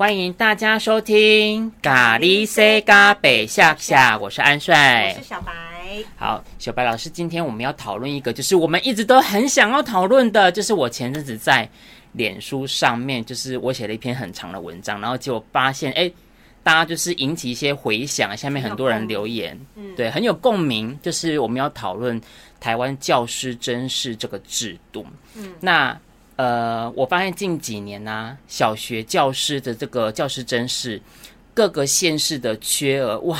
[0.00, 5.52] 欢迎大家收听咖喱西咖北下下，我是安帅，我是小白。
[6.16, 11.68] 好，小白老师，今天我们要讨论一个，就是我们一直都很想要讨论的，就是我前阵子在
[12.12, 16.10] 脸书上面，就是我写了一篇很长的文章，然后结果发现，哎，
[16.62, 22.18] 大家就是引起一些回响，下面很多人留言，嗯，对，很有共鸣，就是我们要讨论
[22.58, 25.04] 台湾教师甄试这个制度，
[25.34, 25.94] 嗯，那。
[26.40, 30.98] 呃，我发现近几年呢、小学教师的这个教师真是，
[31.52, 33.38] 各个县市的缺额哇，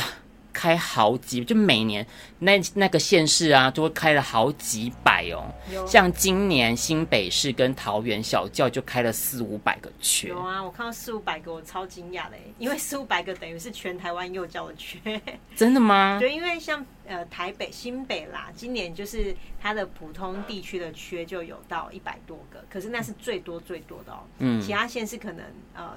[0.61, 2.07] 开好几，就每年
[2.41, 5.51] 那那个县市啊，都会开了好几百哦。
[5.73, 10.29] 有像今年新北市跟桃园小教就开了四五百个缺。
[10.29, 15.19] 有啊，我看到四五百个，我超惊讶的，因为四五百个等于是全台湾幼教的缺。
[15.57, 16.19] 真的吗？
[16.21, 16.85] 对，因为像。
[17.07, 24.21] 呃，台北、新北啦，今年就是它的普通地区的缺就有到一百多个，可是那是最多最多的哦。
[24.39, 25.97] 嗯，其他县市可能呃，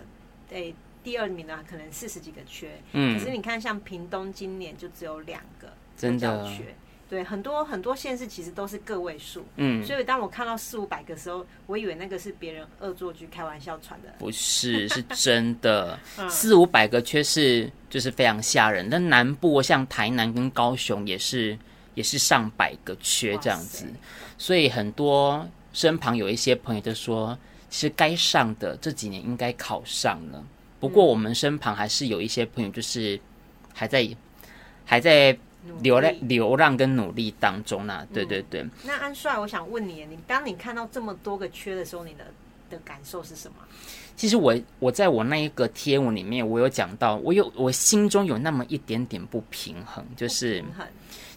[0.50, 0.74] 诶，
[1.04, 2.82] 第二名呢可能四十几个缺。
[2.94, 6.46] 嗯，可是你看像屏东今年就只有两个，真的。
[6.48, 6.76] 缺。
[7.10, 18.88] 对，很多很多县市其实都是个位数，嗯，所以当我看到四五百个时候，我以为那个是别人恶作剧开玩笑传的，不是， 是真的，四五百个缺是就是非常吓人。
[18.90, 21.56] 那南部像台南跟高雄也是
[21.94, 23.86] 也是上百个缺这样子，
[24.40, 27.38] 所以很多身旁有一些朋友就说，
[27.70, 30.44] 其实该上的这几年应该考上了，
[30.84, 33.20] 不过我们身旁还是有一些朋友就是
[33.74, 34.08] 还在
[34.86, 35.38] 还在。
[35.82, 38.60] 流浪、流浪跟努力当中呢、啊，对对对。
[38.64, 42.26] 嗯、那安帅，我想问你，你当你看到这么多个缺的时候，你的
[42.70, 43.56] 的感受是什么？
[44.18, 50.62] 其实我我在我那一个贴文里面，我有讲到，我有我心中有那么一点点不平衡，就是。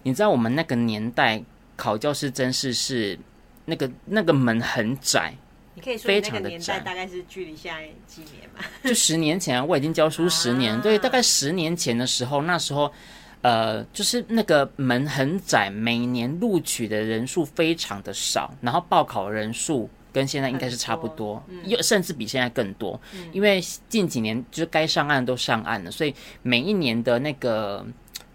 [0.03, 1.41] 你知道我们那个年代
[1.77, 3.17] 考教师真是是
[3.65, 5.33] 那个那个门很窄，
[5.77, 8.65] 你可以说那个年代大概是距离现在几年嘛？
[8.83, 12.93] 就十年前啊，我已经教书十年，啊、对，大概十年前的时候，那时候。
[13.43, 23.01] 呃，就是那个门很窄，每年录取的人数非常的少，然后报考人数跟现在应该是差不多，又、嗯、甚至比现在更多。
[23.13, 26.13] 嗯、因为近几年就是该上岸都上岸了，所以
[26.43, 27.87] 每一年的那个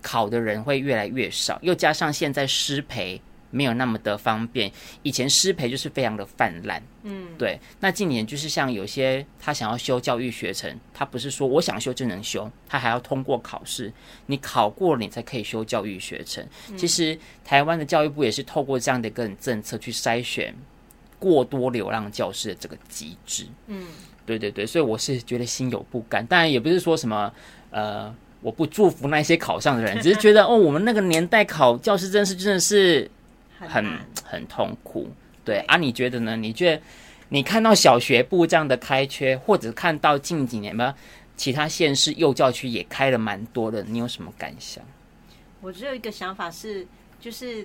[0.02, 3.20] 考的人会越来越少，又加上现在失培。
[3.52, 4.72] 没有那么的方便，
[5.04, 7.60] 以前师培就是非常的泛滥，嗯，对。
[7.82, 13.92] 那近年就是像有些他想要修教育学程，他不是说我想修就能修，他还要通过考试，
[14.28, 16.44] 你考过了你才可以修教育学程。
[16.70, 20.56] 嗯、其实台湾的教育部也是透过这样的一个政策去筛选
[21.20, 23.88] 过多流浪教师的这个机制，嗯，
[24.26, 27.32] 对对对，所以我是觉得心有不甘，当然也不是说什么
[27.70, 33.12] 呃，我不祝福那些考上的人，只是觉得哦，我们那个年代考教师真是真的是。
[33.68, 35.10] 很很痛苦，
[35.44, 35.78] 对，对啊？
[35.78, 36.36] 你觉得呢？
[36.36, 36.82] 你觉得
[37.30, 40.96] 你看到小学部这样的开缺，或者看到近几年吧，
[41.36, 44.84] 其他县市幼教区也开了蛮多的，你有什么感想？
[45.62, 46.86] 我只有一个想法是，
[47.20, 47.64] 就是，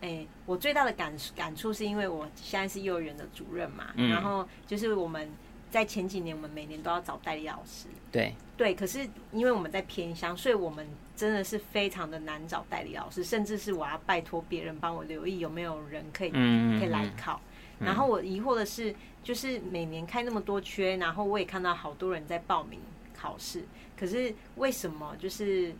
[0.00, 5.28] 哎、欸，我最大的感感触是因为我现在是幼儿园的主任嘛，嗯、然后就是我们。
[5.70, 7.88] 在前几年，我们每年都要找代理老师。
[8.12, 9.00] 对对，可是
[9.32, 10.86] 因为我们在偏乡，所以我们
[11.16, 17.40] 真的是非常的难找代理老师，甚至是我要拜托别人帮我留意有没有人可以可以来考。
[17.78, 22.80] 然后我疑惑的是，就是每年开那么多缺，然后我也看到好多人在报名
[23.16, 23.64] 考试，
[23.98, 25.74] 可是为什么就是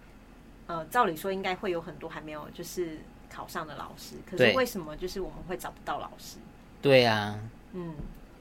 [0.67, 2.99] 呃，照理说应该会有很多还没有就是
[3.31, 6.39] 考上的老师，可是为什么就是我们会找不到老师？
[6.83, 7.41] 对呀、啊，
[7.73, 7.95] 嗯。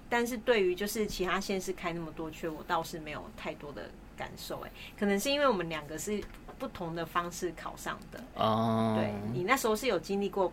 [0.09, 4.59] 但是对于就是其他县市开那么多缺，我倒是没有太多的感受。
[4.62, 6.22] 哎，可能是因为我们两个是
[6.63, 8.24] 不同的方式考上的。
[8.35, 10.50] 哦，对，你那时候是有经历过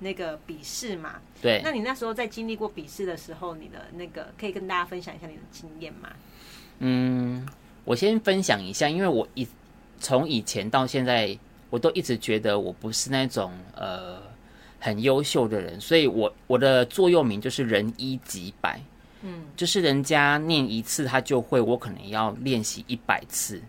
[0.00, 1.20] 那个笔试嘛？
[1.40, 6.08] 对，那你那时候在经历过笔试的时候，你的那个可以跟大家分享一下你的经验吗？
[6.80, 7.46] 嗯，
[7.84, 9.46] 我先分享一下，因为我一
[10.00, 11.38] 从以前到现在，
[11.70, 14.20] 我都一直觉得我不是那种呃
[14.80, 18.80] 很优秀的人，所以我我的座右铭就是人一几百。
[19.24, 23.62] 嗯，就是人家念一次他就会，我可能要练习一百次，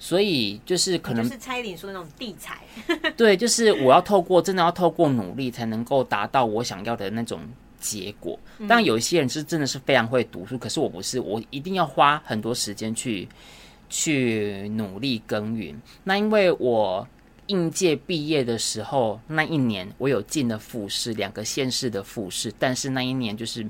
[0.00, 2.58] 所以就是可能就是蔡依林说的那种地才，
[3.16, 7.40] 对，就是我要透过真的要透过努力才能够达到我想要的那种
[7.78, 8.36] 结果。
[8.60, 13.28] 当然有一些人是真的是非常会读书，可是我不是，我一定要花很多时间去
[13.90, 15.78] 去努力耕耘。
[16.02, 17.06] 那因为我
[17.46, 23.64] 应届毕业的时候那一年，我有进了复试，两个县市的复试，但是那一年就是。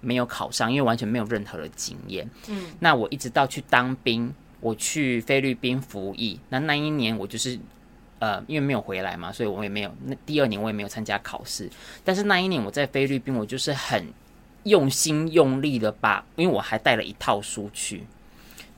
[0.00, 2.24] 没有考上，因为完全没有任何的经验。
[2.46, 6.38] 嗯，那我一直到去当兵，我去菲律宾服役。
[6.48, 7.58] 那那一年我就是，
[8.18, 9.94] 呃，因为没有回来嘛，所以我也没有。
[10.04, 11.70] 那第二年我也没有参加考试。
[12.04, 14.06] 但是那一年我在菲律宾，我就是很
[14.64, 18.04] 用心用力的把，因为我还带了一套书去。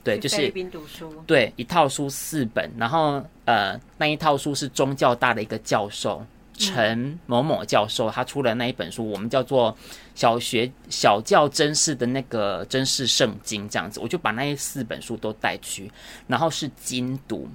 [0.03, 6.25] 对，就是菲律宾读书，对，一套书四本，然后呃，那一套书是宗教大的一个教授
[6.61, 9.75] 陈某某教授，他出了那一本书，我们叫做
[10.13, 15.91] 小学小教真事的那个真事圣经这样子，我就把那四本书都带去，
[16.27, 17.49] 然后是精读。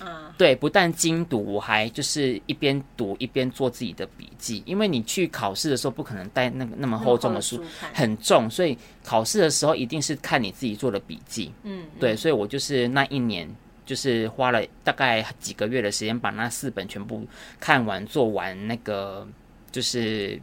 [0.00, 7.62] 嗯，对，不但精读，我还就是一边读一边做自己的笔记，因为你去考试的时候不可能带那个那么厚重的书，
[7.92, 11.52] 很重，所以考试的时候一定是看你自己做的笔记。
[11.62, 13.48] 嗯，对，所以我就是那一年
[13.84, 17.26] 就是花了大概几个月的时间，把那四本全部
[17.60, 19.26] 看完，做完那个
[19.70, 20.40] 就是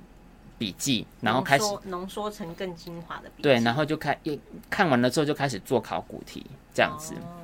[0.58, 3.44] 笔记，然后开始浓缩成更精华的笔记。
[3.44, 4.38] 对，然后就开又
[4.70, 7.14] 看完了之后就开始做考古题，这样子。
[7.16, 7.38] 哦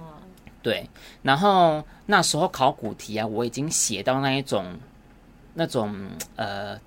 [0.64, 0.90] 对，
[1.22, 4.78] 然后那时候考古题啊，我已经写到那一种，
[5.54, 5.96] 那种
[6.36, 6.78] 呃，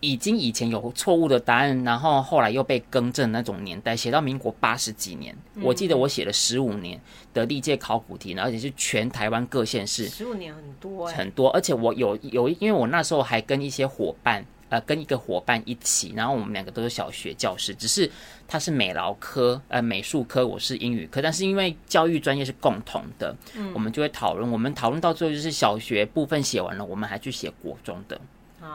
[0.00, 7.00] 已经以前有错误的答案，然后后来又被更正那种年代，写到民国八十几年，嗯、我记得我写了十五年
[7.32, 14.44] 的历届考古题，而且是全台湾各县市，十五年很多、欸，很多，而且我有有，因为我那时候还跟一些伙伴。
[14.68, 18.10] 呃，跟一个伙伴一起，然后我们两个都是小学教师，只是
[18.48, 28.20] 他是美劳科，呃，美术科，我是英语科，但是因为教育专业是共同的，嗯，我们就会讨论，我们讨论到最后就是小学部分写完了，我们还去写国中的，哦，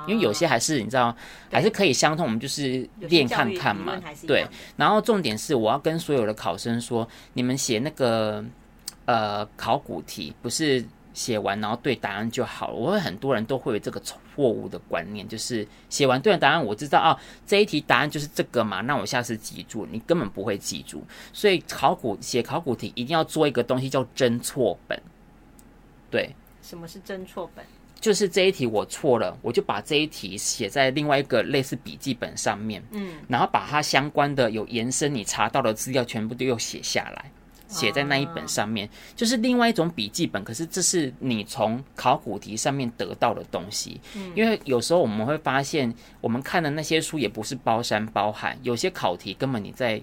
[0.07, 1.15] 因为有些还是你知道，
[1.51, 4.45] 还是可以相通，我们就是练看看嘛，对。
[4.77, 8.43] 然后重点是，我要跟所有的考生说，你们写那个
[9.05, 10.85] 呃考古题不是。
[11.13, 12.73] 写完然后对答案就好了。
[12.73, 21.03] 我会很多人都会有这个错误的观念，就是写完对了答案，我知道啊，这一题答案就是这个嘛，那我下次记住，你根本不会记住。
[21.33, 24.97] 所以考古写考古题一定要做一个东西叫真错本。
[26.09, 27.65] 对，什么是真错本？
[28.01, 37.31] 就是这一题我错了，我就把这一题写在另外一个类似笔记本上面，嗯，然后把它相关的有延伸你查到的资料全部都又写下来。
[37.71, 40.43] 写在那一本上面，就是另外一种笔记本。
[40.43, 43.97] 可是这是你从考古题上面得到的东西。
[44.35, 50.01] 因为有时候我们会发现，我们看的那些书也不是包山包海，有些考题根本你在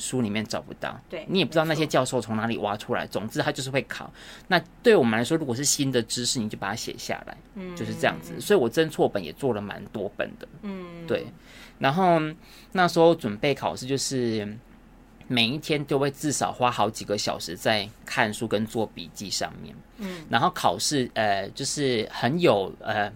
[0.00, 1.00] 书里面找不到。
[1.08, 3.06] 对，你也不知道那些教授从哪里挖出来。
[3.06, 4.12] 总之，他就是会考。
[4.48, 7.36] 那对我们来说，如果是新的知识，你就把它写下来。
[7.54, 8.40] 嗯，就是这样子。
[8.40, 10.48] 所以我真错本也做了蛮多本的。
[10.62, 11.26] 嗯，对。
[11.78, 12.18] 然后
[12.72, 14.58] 那时候准备考试就是。
[15.32, 23.08] 每一天都会至少花好几个小时在看书跟做笔记上面，嗯，然后考试，呃，就是很有，呃，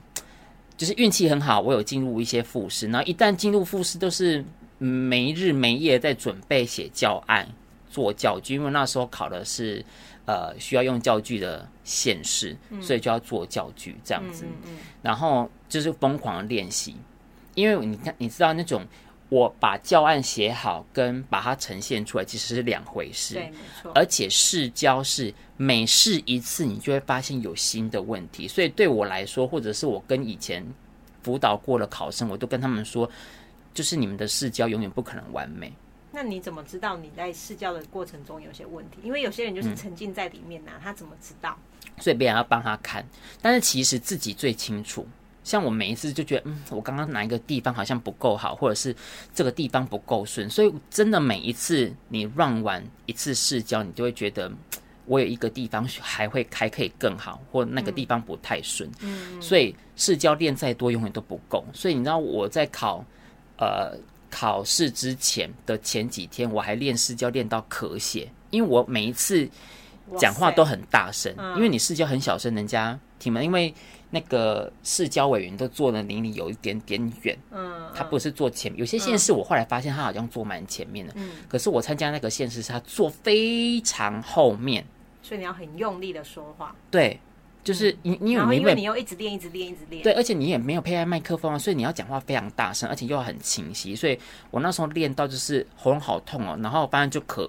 [0.76, 4.44] 就是运气很好，我有进入一些复试，然后一旦进入复试，都是
[4.84, 7.48] 没日没夜在准备写教案、
[7.90, 9.84] 做教具，因为那时候考的是，
[10.26, 14.44] 呃，需要用教具的县市，所以就要做教具这样子，
[15.02, 16.96] 然后就是疯狂的练习，
[17.54, 18.86] 因为你看，你知道那种。
[19.30, 23.42] 我把教案写好，跟把它呈现出来其实是两回事。
[23.92, 28.46] 而且试教是每试一次，你就会发现有新的问题。
[28.46, 30.64] 所以对我来说，或者是我跟以前
[31.22, 33.10] 辅导过的考生，我都跟他们说，
[33.74, 35.72] 就是你们的试教永远不可能完美。
[36.10, 38.98] 那你怎么知道你在试教的过程中有些问题？
[39.02, 41.58] 因为有些人就是沉浸在里面呐、啊，嗯、他怎么知道？
[41.98, 43.04] 所以别人要帮他看，
[43.42, 45.06] 但是其实自己最清楚。
[45.42, 48.94] 像我每一次就觉得，嗯，我刚刚哪一个地方好像不够好，或者是
[49.34, 54.50] 这个地方不够顺，所以真的每一次你 run 完一次试教，你就会觉得
[55.04, 58.90] 我有一个地方还会还可以更好，或那个地方不太顺。
[59.00, 61.62] 嗯，所以试教练再多永远都不够。
[61.74, 63.04] 所以你知道我在考
[63.64, 63.98] 呃
[64.30, 69.48] 考试之前的前几天，我还练试教练到咳血，因为我每一次
[70.18, 73.74] 讲话都很大声，因为你试教很小声，人家听嘛，因为。
[74.10, 84.86] 那个试教委员都坐的离你有一点点远，嗯，他不是坐前面，有些县市我后来发现他好像坐蛮前面的，嗯，可是我参加那个县市是他坐非常后面，
[85.20, 87.18] 所以你要很用力的说话，对，
[87.64, 94.16] 就是你你因为你又一直练一直练一直练，对，而且你也没有佩戴麦克风啊，所以你要讲话非常大声，而且又要很清晰，所以
[94.50, 97.48] 我那时候练到就是喉咙好痛哦，然后发现就咳。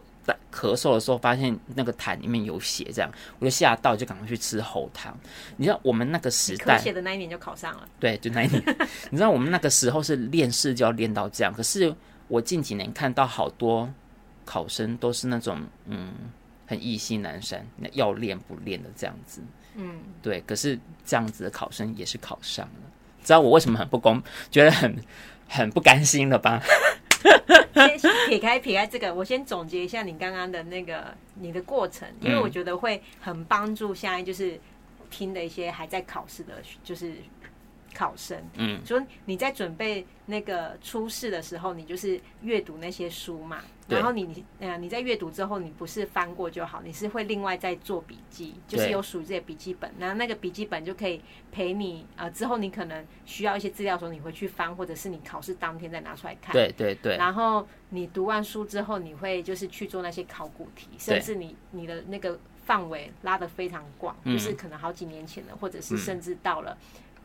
[0.52, 5.16] 咳嗽的时候，发现那个痰里面有血，这样我就吓到，就赶快去吃喉糖。
[5.58, 7.88] 你知道我们那个时代，写的那一年就考上了。
[8.00, 8.64] 对，就那一年。
[9.12, 11.94] 你知道我们那个时候是练试就要练到这样，可是
[12.30, 13.88] 我近几年看到好多
[14.46, 16.14] 考生都是那种嗯，
[16.66, 19.42] 很意兴阑珊，要练不练的这样子。
[19.76, 20.42] 嗯，对。
[20.48, 22.92] 可是这样子的考生也是考上了，
[23.24, 24.96] 知道我为什么很不公，觉得很
[25.48, 26.62] 很不甘心了吧？
[27.98, 34.60] 先撇开撇开这个，我先总结一下你刚刚的那个你的过程，因为我觉得会很帮助现在就是
[35.10, 36.54] 听的一些还在考试的，
[36.84, 37.14] 就是
[37.96, 51.22] 考生，嗯，所以你在准备那个初试的时候，你就是阅读那些书嘛，然后你你呃你在阅读之后，你不是翻过就好，你是会另外再做笔记，就是有属于这些笔记本，然后那个笔记本就可以
[51.52, 66.78] 陪你呃之后你可能需要一些资料的时候，你会去翻，或者是你考试当天再拿出来看，对对对，然后你读完书之后，你会就是去做那些考古题，甚至你你的那个范围拉得非常广，就是可能好几年前的，或者是甚至到了。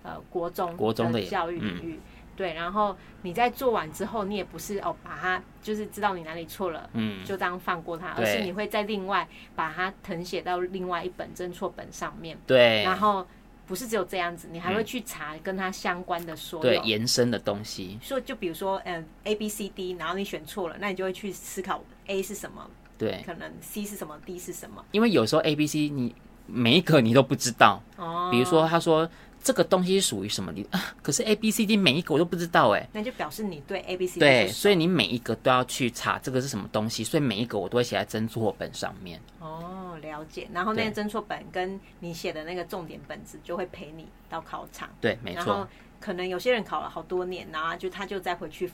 [0.02, 2.00] 呃，国中国中的教育领域，嗯、
[2.35, 13.26] 对，然后你在做完之后，你也不是哦，把它就是知道你哪里错了，嗯，就这样放过它，而是你会再另外把它誊写到另外一本侦错本上面，对，然后
[13.66, 16.62] 不是只有这样子，你还会去查跟它相关的所有。
[16.62, 22.66] 对延伸的东西，说就比如说，嗯，A B C D，然后你选错了，那你就会去思考 A 是什么，
[22.97, 26.14] 对，可能 C 是什么，D 是什么，因为有时候 A B C 你
[26.47, 29.07] 每一个你都不知道，哦，比如说他说。
[29.42, 30.52] 这个东西是属于什么？
[30.52, 39.20] 你啊， 可是 A B C D 每一个我都不知道哎，那就表示你对 A B C D 对，所以你每一个都要去查这个是什么东西，所以每一个我都会写在侦错本上面。
[39.38, 40.49] 哦，了解。
[40.52, 44.88] 然后那个侦错本跟你写的那个重点本子就会陪你到考场。
[45.00, 45.44] 对，没错。
[45.44, 45.66] 然后
[45.99, 48.70] 可能有些人考了好多年，然后就他就再回去，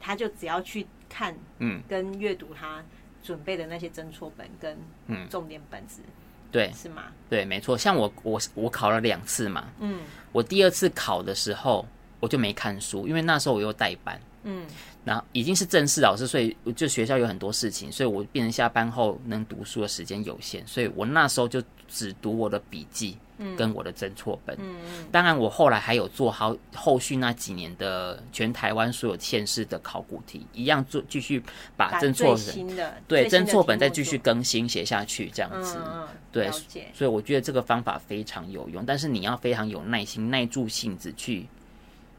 [0.00, 2.84] 他就只要去看，嗯，跟阅读他
[3.22, 6.02] 准备的那些侦错本跟嗯重点本子。
[6.04, 6.12] 嗯
[6.50, 7.04] 对，是吗？
[7.28, 7.76] 对，没错。
[7.76, 9.68] 像我，我，我考了两次嘛。
[9.80, 10.00] 嗯。
[10.32, 11.86] 我第二次考的时候，
[12.20, 14.20] 我就没看书，因为那时候我又带班。
[14.44, 14.66] 嗯。
[15.04, 23.16] 然后已经是正式老师，所以就学校有很多事情，所以我变成下班后能读书的时间有限，所以我那时候就只读我的笔记。
[23.56, 31.40] 跟我的侦错本，嗯嗯，当然我后来还有做好后续那几年的全台湾所有县市的考古题，一样做继续
[31.76, 36.50] 把侦错本对侦错本再继续更新写下去，这样子，嗯、对，
[36.92, 41.46] 所以我觉得这个方法非常有用，但是你要非常有耐心，耐住性子去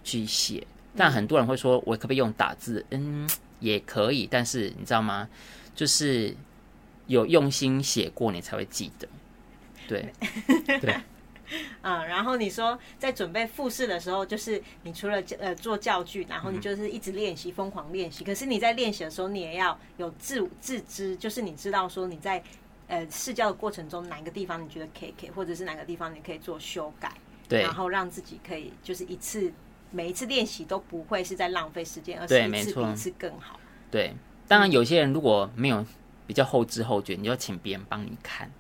[0.06, 0.66] 去写。
[0.96, 2.86] 但很多人会说，我可不可以用打字？
[2.92, 5.28] 嗯，也可以，但是你知道吗？
[5.76, 6.34] 就是
[7.08, 9.06] 有用心写过，你才会记得。
[9.89, 10.13] 对，
[10.79, 10.96] 对，
[11.81, 18.24] 嗯，然后你说在准备复试的时候，就是你除了呃做教具，然后你就是一直练习，疯狂练习。
[18.24, 22.43] 可是你在练习的时候，你也要有自自知，就是你知道说你在
[22.88, 27.12] 呃试教的过程中，哪个地方你觉得可以可以，或者是哪个地方你可以做修改，
[27.48, 29.51] 对，然后让自己可以就是一次
[29.89, 33.60] 每一次练习都不会是在浪费时间，而是一次比一次更好。
[33.89, 34.13] 对，
[34.48, 35.84] 当然有些人如果没有
[36.27, 38.51] 比较后知后觉，你就请别人帮你看。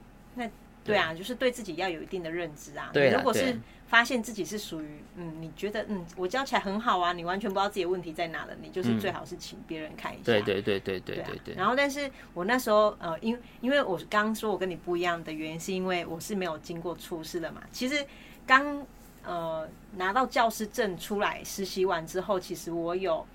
[0.89, 0.95] 那。
[0.95, 2.89] 对啊，就是对自己要有一定的认知啊。
[2.93, 10.23] 对，如果是发现自己是属于嗯，你觉得嗯，我教起来很好啊，你完全不知道自己的问题在哪了，你就是最好是请别人看一下。
[10.25, 11.55] 对对对对对对对。
[11.55, 17.61] 然后，但是我那时候呃，因因为我刚刚说我跟你不一样的原因，是因为我是没有经过初试的嘛。
[17.71, 18.05] 其实
[18.45, 18.85] 刚
[19.23, 23.25] 呃拿到教师证出来实习完之后，其实我有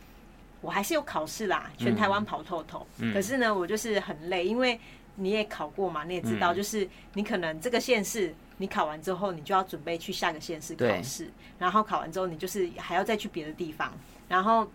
[0.61, 2.87] 我还是有考试啦，全台湾跑透透。
[3.12, 4.78] 可是呢，我就是很累，因为。
[5.16, 6.04] 你也考过嘛？
[6.04, 13.92] 你也知道，就是你可能这个县市你考完之后，你就要准备去下个县市考试，然后考完之后，你就是还要再去别的地方，
[14.28, 14.68] 然后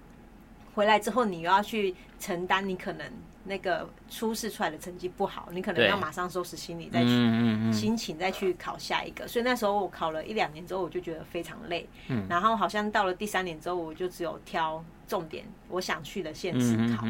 [0.73, 3.05] 回来之后，你又要去承担你可能
[3.43, 9.27] 那个初试出来的成绩不好，你可能要马上收拾行李再去心情再去考下一个。
[9.27, 11.87] 所以那时候我考了一两年之后，我就觉得非常累。
[12.29, 17.05] 然后好像到了第三年之后，我就只有挑重点我想去的县市考。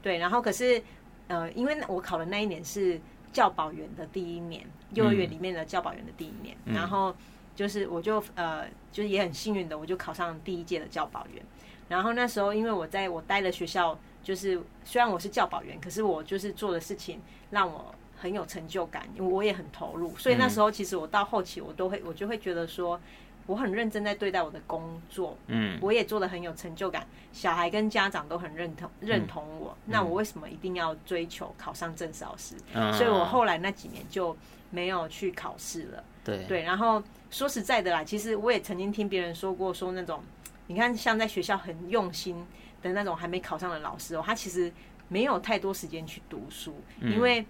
[0.00, 0.82] 对，然后可是。
[1.30, 3.00] 呃，因为我考的那一年是
[3.32, 7.14] 教保员的第一年，幼儿园里面的教保员的第一年，嗯、然后
[7.54, 11.40] 就是我就呃，就是也很幸运的，我就考上第一届的教保员。
[11.88, 17.20] 然后那时候，因为我在我待的学校，就是虽然我是教保员，可是我就是做的事情
[17.50, 23.00] 让我很有成就感，因为我也很投入，所以那时候其实我到后期，我都会我就会觉得说。
[23.50, 29.76] 我很认真在对待我的工作，嗯，我也做的很有成就感，小孩跟家长都很认同认同我。
[29.86, 32.54] 嗯、那我为什么一定要追求考上正式老师？
[32.74, 34.36] 嗯、所以我后来那几年就
[34.70, 36.04] 没有去考试了。
[36.22, 40.22] 对对，然后说实在的啦，其实我也曾经听别人说过，说那种
[40.68, 42.46] 你看像在学校很用心
[42.82, 44.72] 的那种还没考上的老师哦，他其实
[45.08, 47.44] 没有太多时间去读书，嗯、因为。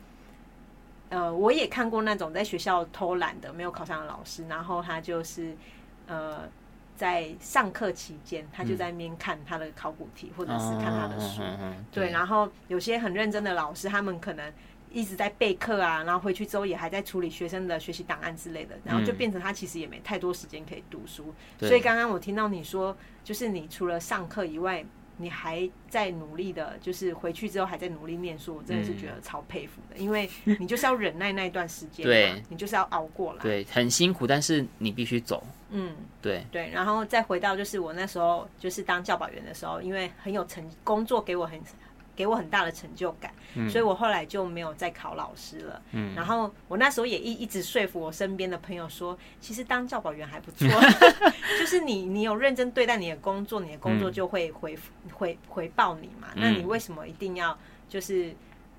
[1.13, 5.57] 呃，我也看过那种在学校偷懒的没有考上的老师，然后他就是
[6.11, 6.49] 呃
[6.97, 11.41] 在上课期间，他就在那边看他的考古题，或者是看他的书。
[11.91, 14.53] 对，然后有些很认真的老师，他们可能
[14.93, 21.33] 一直在备课啊，然后回去之后也还在处理学生的学习档案之类的，然后就变成他其实也没太多时间可以读书。
[21.59, 24.85] 所以刚刚我听到你说，就是你除了上课以外，
[25.21, 36.45] 你还在努力的，就是回去之后还在努力念书，我真的是觉得超佩服的，嗯、因为你就是要忍耐那一段时间，对，你就是要熬过来，对，很辛苦，但是你必须走，嗯，对。
[36.51, 41.61] 对，然后再回到就是我那时候就是当教保员的时候，因为很有成工作给我很。
[42.21, 45.81] 给我很大的成就感，嗯，所以我后来就没有再考老师了。
[45.93, 50.69] 嗯，然后我那时候也一一直说服我身边的朋友说，其实当教保员还不错，
[51.59, 54.79] 就是你你有认真对待你的工作，你的工作就会回
[55.15, 56.29] 回回报你嘛。
[56.35, 57.59] 那你为什么一定要
[57.89, 58.35] 就是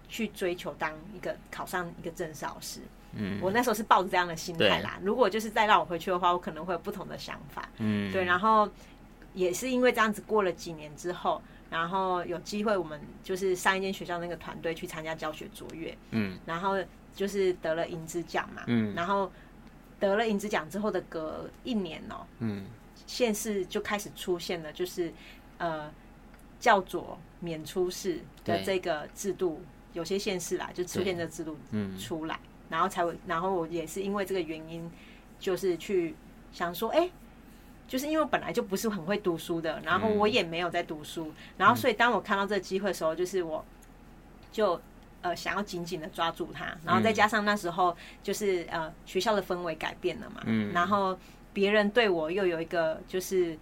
[0.08, 2.82] 去追求当一个考上一个正式老师？
[3.14, 5.00] 嗯，我那时候是抱着这样的心态啦。
[5.02, 7.68] 如果就是再让我回去的话，我可能会有不同的想法。
[7.80, 8.70] 嗯，对，然后
[9.34, 11.42] 也是因为这样子过了几年之后。
[11.72, 16.76] 然后有机会，我们就是上一间学校那个团队去参加教学卓越，嗯，然后
[17.16, 19.32] 就是得了银质奖嘛，嗯，然后
[19.98, 22.66] 得了银质奖之后的隔一年哦，嗯，
[23.08, 25.14] 县市就开始出现了，就是
[25.60, 25.90] 呃，
[26.60, 29.62] 教佐免出试的这个制度，
[29.94, 31.58] 有些县市啦就出现这个制度
[31.98, 32.38] 出来，
[32.70, 34.92] 然后才会，然后我也是因为这个原因，
[35.40, 36.16] 就是去
[36.52, 37.10] 想说，哎。
[37.92, 43.66] 就是因为我本来就不是很会读书的，然后我也没有在读书，嗯、然后所以当我看到这个机会的时候，就是我
[44.50, 44.80] 就
[45.22, 47.94] 呃想要紧紧的抓住它，然后再加上那时候
[48.24, 51.20] 就是呃学校的氛围改变了嘛，嗯，然后
[51.52, 53.60] 别人对我又有一个就是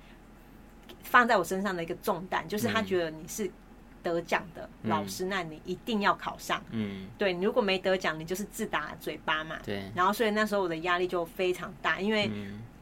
[1.01, 3.49] 放在我身上的一个重担，就是他觉得你是
[4.03, 12.29] 得奖的老师，嗯、那你一定要考上，嗯，对，你如果没得奖，你就是自打嘴巴嘛，对，然后所以那时候我的压力就非常大，因为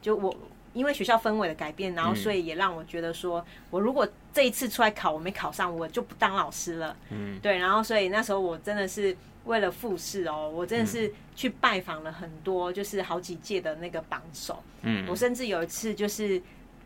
[0.01, 0.37] 就我。
[0.77, 6.95] 因为学校氛围的改变，然后所以也让我觉得说，我如果这一次出来考我没考上，我就不当老师了。
[7.09, 14.61] 嗯，对，然后所以那时候我真的是为了复试哦，我真的是去拜访了很多，就是好几届的那个榜首。
[14.83, 16.41] 嗯，我甚至有一次就是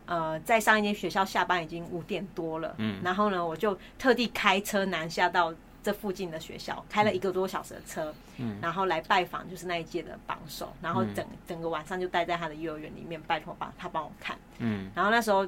[0.06, 5.54] 呃，在上一间学校下班已经五点多了，嗯，然后呢，我就特地开车南下到。
[5.82, 15.44] 这附近的学校开了一个多小时的车，嗯，然后来拜访，就是那一届的榜首，然后整整个晚上就待在他的幼儿园里面，拜托帮他帮我看，嗯，然后那时候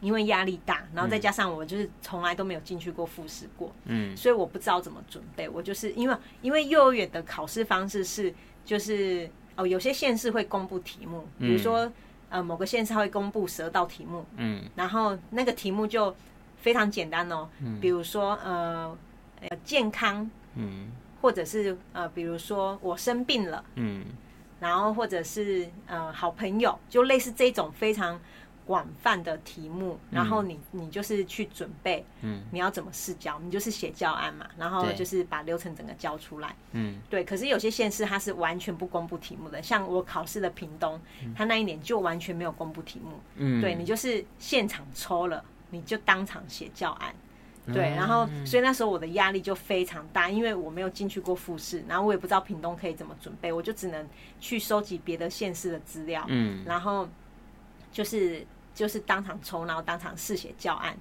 [0.00, 8.32] 因为压力大，然后再加上我就是从来都没有进去过复试过，嗯，所以我不知道怎么准备，我就是因为因为幼儿园的考试方式是
[8.64, 11.90] 就是哦，有些县市会公布题目，比如说
[12.28, 16.14] 呃某个县市会公布十二道题目，嗯，然后那个题目就
[16.56, 18.96] 非常简单哦，嗯，比如说呃。
[19.48, 24.04] 呃，健康，嗯，或者是呃，比如说我生病了，嗯，
[24.60, 28.20] 然后或者是呃，好朋友，就类似这种非常
[28.64, 37.22] 广泛的题目，然后你你就是去准备，嗯，你要怎么试教，你就是写教案嘛，然后就是把流程整个教出来，嗯，对。
[37.22, 41.00] 可是有些县市它是完全不公布题目的，像我考试的屏东，
[41.36, 47.14] 他那一年就完全没有公布题目，嗯，对，你就是现场抽了，你就当场写教案。
[47.72, 57.08] 对，然后所以那时候我的压力就非常大，因为我没有进去过复试，然后我也不知道屏东可以怎么准备，我就只能去收集别的县市的资料，嗯，然后
[57.90, 60.96] 就是就是当场抽，然后当场试写教案，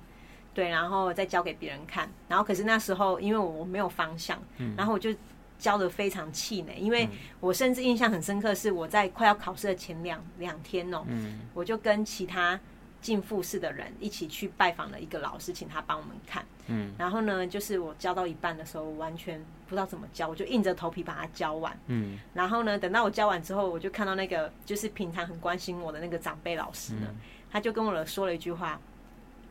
[0.53, 4.41] 对，然后再交给别人看，然后可是那时候因为我没有方向，
[4.75, 5.13] 然后我就
[5.59, 7.07] 教的非常气馁，因为
[7.39, 12.59] 我甚至印象很深刻是我在快要考试的前两两天哦，嗯，我就跟其他。
[13.05, 16.43] 进复试的人一起去拜访了一个老师，请他帮我们看。
[16.65, 21.77] 嗯，然后呢，就是我教到一半的时候，我完全不知道怎么教，我就硬着头皮把它教完。
[21.85, 27.15] 嗯，然后呢，等到我教完之后，我就看到那个就是平常很关心我的那个长辈老师呢，嗯、
[27.51, 28.79] 他就跟我说了一句话。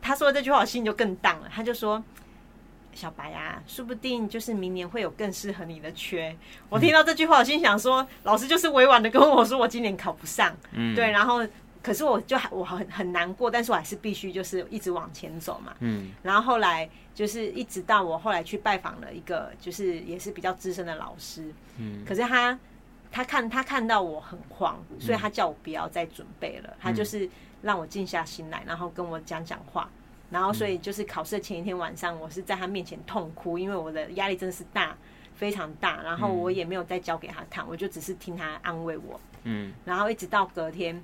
[0.01, 1.49] 他说这句话，我心里就更荡了。
[1.49, 2.03] 他就说
[2.93, 6.35] ：“小白啊，说不定就是明年会有更适合你的缺。”
[6.67, 11.47] 我听到这句话，我心想说：“老师就是委婉的跟我说，我今年考不上。”嗯，对，然后。
[11.85, 15.75] 可是我就我很很难过，但是我还是必须就是一直往前走嘛。
[15.81, 16.11] 嗯。
[16.23, 21.53] 然后后来就是一直到我后来去拜访了一个就是也是比较资深的老师。
[21.77, 22.03] 嗯。
[22.03, 22.57] 可是他
[23.11, 26.69] 他看他看到我很慌，所以他叫我不要再准备了。
[26.71, 26.77] 嗯。
[26.81, 27.29] 他就是
[27.61, 29.87] 让我静下心来，然后跟我讲讲话。
[30.31, 34.97] 然后所以就是考试前一天晚上，我是在他面前痛哭，因为我的压力真的是大，
[35.35, 36.01] 非常大。
[36.01, 39.21] 然后我也没有再教给他看，我就只是听他安慰我。
[39.43, 39.71] 嗯。
[39.85, 40.99] 然后一直到隔天。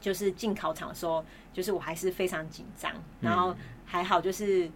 [0.00, 4.70] 就是进考场的时候，就是我还是非常紧张，然后还好，就是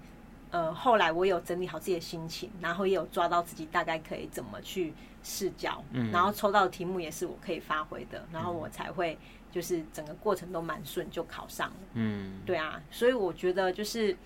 [0.51, 9.17] 呃，后来我有整理好自己的心情，然后也有抓到自己大概可以怎么去试教，嗯，然后抽到的题目也是我可以发挥的，然后我才会
[9.53, 14.17] 就是整个过程都蛮顺，就考上了，嗯，对啊，所以我觉得就是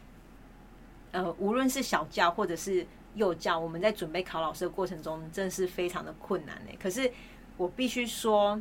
[1.12, 6.72] 呃，无论是小教或者是幼教，我们在准备考老师的过程中，真的是非常的困难呢。
[6.80, 7.12] 可是
[7.56, 8.58] 我必须说，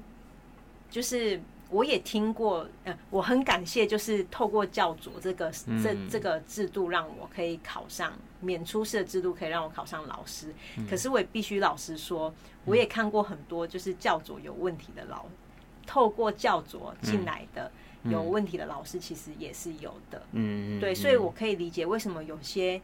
[0.89, 1.39] 就是。
[1.73, 5.51] 我也听过，呃，我很感谢，就是透过教佐这个
[5.83, 10.53] 这这个制度，让我可以考上免初试的制度，可以让我考上老师。
[10.87, 12.31] 可是我也必须老实说，
[12.63, 15.25] 我也看过很多就是教佐有问题的老，
[15.87, 17.71] 透过教佐进来的
[18.03, 20.21] 有问题的老师，其实也是有的。
[20.33, 22.79] 嗯，对，所以我可以理解为什么有些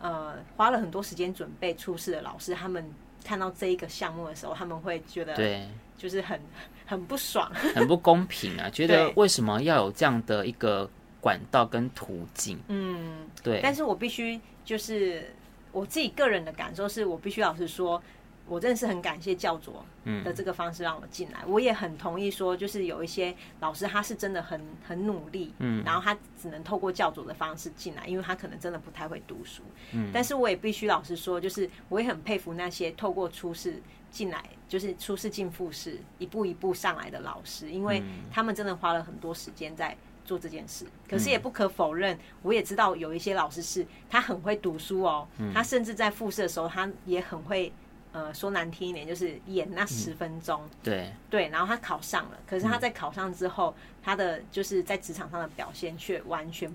[0.00, 2.88] 呃花了很多时间准备初试的老师，他们
[3.24, 5.66] 看到这一个项目的时候，他们会觉得对。
[5.98, 6.40] 就是很
[6.88, 8.68] 很不爽， 很不公平啊！
[8.72, 10.88] 觉得为什么要有这样的一个
[11.20, 12.58] 管道跟途径？
[12.68, 13.60] 嗯，对。
[13.62, 15.32] 但是我必须就是
[15.70, 18.02] 我自己个人的感受是，我必须老实说。
[18.48, 19.84] 我真的是很感谢教佐
[20.24, 40.86] 的这个方式让我进来，我也很同意说，就是有一些老师他是真的很很努力，嗯，然后他只能透过教主的方式进来，因为他可能真的不太会读书，嗯，但是我也必须老实说，就是我也很佩服那些透过初试进来，就是初试进复试一步一步上来的老师，因为他们真的花了很多时间在做这件事。
[41.06, 47.70] 可是也不可否认，我也知道有一些老师是他很会读书哦，他甚至在复试的时候他也很会。
[48.18, 56.68] 呃，说难听一点，就是演那十分钟，嗯，对对，然后他考上了，可是他在考上之后，嗯、他的就是在职场上的表现却完全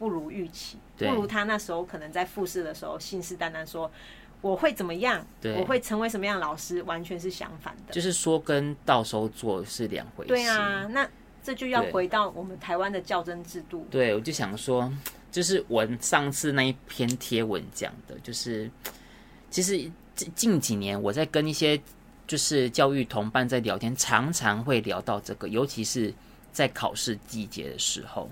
[0.00, 3.88] 不如预期，不如他那时候可能在复试的时候信誓旦旦说
[4.40, 5.24] 我会怎么样，
[5.56, 10.28] 我会成为什么样的老师，完全是相反的，就是说跟到时候做是两回事。
[10.28, 11.08] 对啊，那
[11.40, 13.86] 这就要回到我们台湾的较真制度。
[13.92, 14.92] 对，我就想说，
[15.30, 18.68] 就是我上次那一篇贴文讲的，就是
[19.50, 19.88] 其实。
[20.34, 21.80] 近几年，我在跟一些
[22.26, 26.12] 就是教育同伴在聊天，常常会聊到这个，尤其是
[26.52, 28.30] 在考试季节的时候，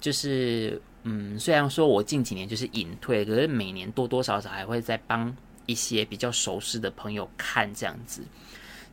[0.00, 5.34] 就是嗯，虽然说我近几年就是隐退，可是每年多多少少还会在帮
[5.66, 8.22] 一些比较熟识的朋友看这样子，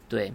[0.10, 0.34] 对。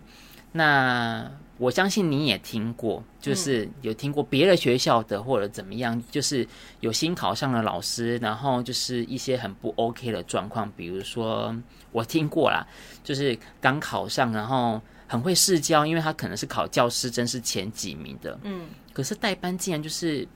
[0.52, 6.46] 那我相信你也听过，就是有听过别的学校的或者怎么样，就是
[6.80, 11.54] 有新考上的老师，然后就是一些很不 OK 的状况，比如说
[11.92, 12.66] 我听过啦，
[13.04, 20.26] 就是刚考上，然后很会试教，因为他可能是考教师真是前几名的，嗯，可是代班竟然就是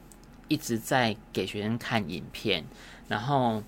[0.49, 2.65] 一直在给学生看影片，
[3.09, 3.63] 然后。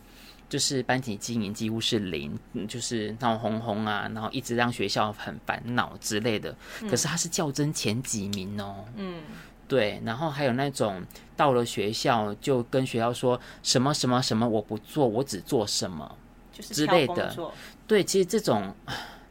[0.57, 2.35] 就是班级经营几乎是零，
[2.67, 6.57] 就是闹哄哄啊，然后一直让学校很烦恼之类的。
[6.89, 9.23] 可是他是较真前几名哦，嗯，
[9.69, 10.01] 对。
[10.03, 11.05] 然后还有那种
[11.37, 16.17] 到了学校就跟学校说什么什么什么我不做，我只做什么，
[16.55, 17.37] 就是之类的。
[17.87, 18.75] 对，其实这种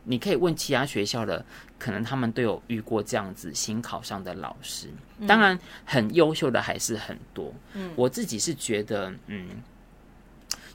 [0.03, 1.43] 你可以问其他学校的，
[1.79, 4.89] 可能他们都有遇过这样子新考上的老师。
[5.27, 7.51] 当然，很优秀的还是很多。
[7.73, 9.49] 嗯，我自己是觉得，嗯。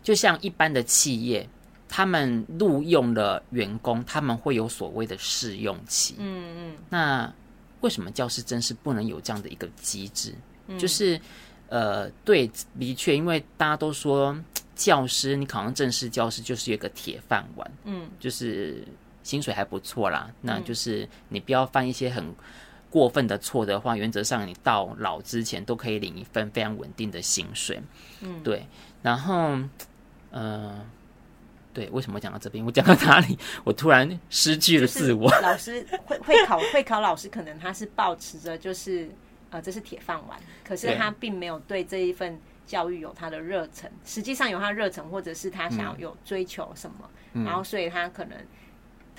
[0.03, 1.47] 就像一般的企业，
[1.89, 6.15] 他们录用了员工，他们会有所谓的试用期。
[6.19, 6.77] 嗯嗯。
[6.89, 7.33] 那
[7.81, 10.35] 为什么教师真是不能有这样的一个机制？
[10.69, 11.21] 嗯、就是，
[11.69, 14.35] 呃，对，的确，因为大家都说
[14.75, 17.71] 教师，你考上正式教师就是有个铁饭碗。
[17.85, 18.09] 嗯。
[18.19, 18.87] 就是
[19.23, 22.25] 薪水还不错啦，嗯、那就是你不要犯一些很
[22.89, 27.83] 过分的错的话，原则上你到老之前都可以领一份非常稳定的薪水。
[28.21, 28.43] 嗯。
[28.43, 28.67] 对，
[29.03, 29.59] 然后。
[30.31, 30.85] 呃，
[31.73, 32.65] 对，为什么讲到这边？
[32.65, 33.39] 我讲到哪里？
[33.65, 35.31] 我突然失去了自我。
[35.41, 39.11] 老师会会考会考老师，可能他是保持着就是
[39.51, 43.91] 呃，这是铁饭碗，可是他并没有对这一份教育有他的热忱。
[44.05, 48.37] 实际上有他的热忱，或者是他想要有追求什么，嗯、然后所以他可能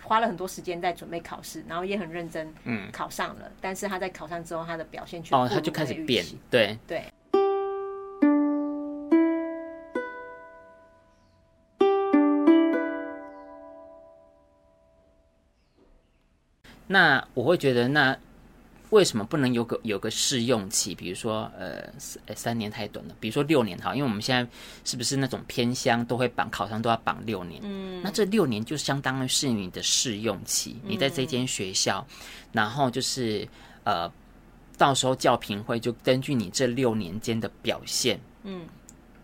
[0.02, 3.48] 花了很多时间在准备考试，然后也很认真，嗯，考上了。
[3.48, 7.04] 嗯、但是他在考上之后，他的表现却哦，他就开始变，对对。
[16.92, 18.18] 那我会觉得，那
[18.90, 20.94] 为什么不能有个有个试用期？
[20.94, 21.82] 比如说，呃，
[22.36, 23.16] 三年太短了。
[23.22, 24.52] 比如说六年好，因为我们现在
[24.84, 27.62] 是不是那种偏乡都会绑考上都要绑六年？
[27.64, 30.76] 嗯，那这六年就相当于是你的试用期。
[30.84, 32.06] 你在这间学校，
[32.52, 33.48] 然后就是
[33.86, 34.12] 呃，
[34.78, 38.68] 到时候教评会就根据你这六年间的表现，嗯，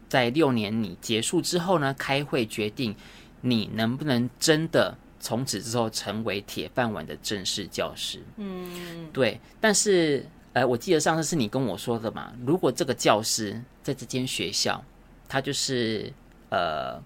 [0.08, 2.96] 在六年你结束之后呢，开会决定
[3.42, 4.98] 你能不能真的。
[5.28, 9.38] 从此之后成为铁饭碗的正式教师，嗯，对。
[9.60, 12.32] 但是，呃，我记得上次是你跟我说的嘛。
[12.46, 14.82] 如果这个教师在这间学校，
[15.28, 16.10] 他就是
[16.50, 16.98] 呃，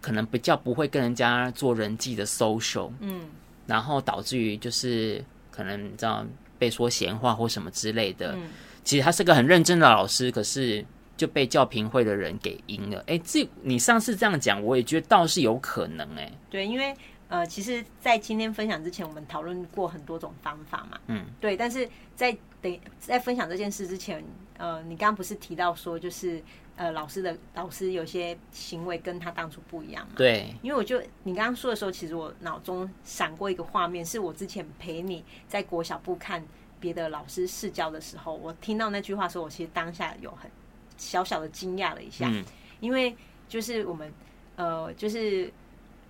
[0.00, 3.22] 可能比较不会跟人家做人际的 social，嗯，
[3.66, 6.24] 然后导致于就是可能你知道
[6.56, 8.32] 被说闲话或什么之类的。
[8.36, 8.48] 嗯，
[8.84, 10.86] 其实他是个很认真的老师，可是
[11.16, 13.02] 就被教评会的人给阴了。
[13.08, 16.30] 哎，这你上次这样讲，我也觉得倒是有可能哎。
[16.48, 16.94] 对，因为。
[17.30, 21.00] 呃，其实，在今天分享之前，我们讨论过很多种方法嘛。
[21.06, 21.56] 嗯，对。
[21.56, 24.22] 但是在等在分享这件事之前，
[24.58, 26.42] 呃，你刚刚不是提到说，就是
[26.74, 30.14] 呃，老师的老师有些行为跟他当初不一样嘛？
[30.16, 30.52] 对。
[30.60, 36.44] 因为我就你刚刚说的时候，其实我脑中闪过一个画面，是我之前陪你在国小部看
[36.80, 40.50] 别的老师试教的时候，我听到那句话的时候，我其实当下有很
[40.96, 42.44] 小小的惊讶了一下，嗯、
[42.80, 43.14] 因为
[43.48, 44.12] 就是我们
[44.56, 45.52] 呃，就是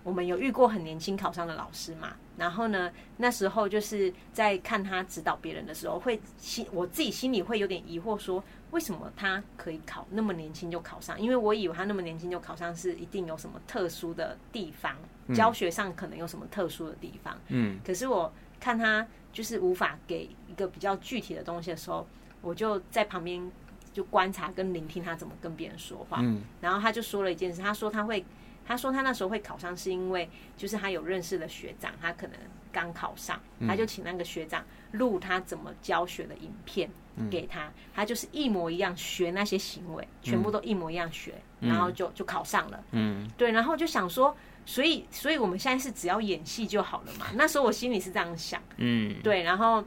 [0.03, 11.19] 我们有遇过很年轻考上的老师嘛，然后呢，那时候就是在看他指导别人的时候，会心我自己心里会有点疑惑，说为什么他可以考那么年轻就考上？
[11.19, 14.95] 因为我以为他那么年轻就考上是一定有什么特殊的地方，
[15.33, 19.07] 教学上可能有什么特殊的地方，嗯，可是我看他。
[19.33, 22.05] 就是无法给一个比较具体的东西的时候，
[22.41, 23.49] 我就在旁边
[23.93, 26.17] 就观察跟聆听他怎么跟别人说话。
[26.21, 28.25] 嗯，然后他就说了一件事，他说他会，
[28.65, 32.35] 他说他那时候会考上是因为就是他有认识的学长，他可能
[32.71, 36.89] 刚考上，他就请那个学长录他怎么教学的影片
[37.29, 42.83] 给他，他就是一模一样学那些行为，全部都一模一样学，然后就就考上了。
[42.91, 44.35] 嗯，对，然后就想说。
[44.63, 47.25] 所以，所以我们现在是只要演戏就好了嘛？
[47.33, 49.41] 那时候我心里是这样想，嗯，对。
[49.41, 49.83] 然后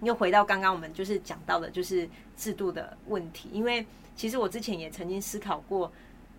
[0.00, 3.48] 又回到刚刚我们就是讲到的，就是制度的问题。
[3.52, 5.92] 因为其实我之前也曾经思考过，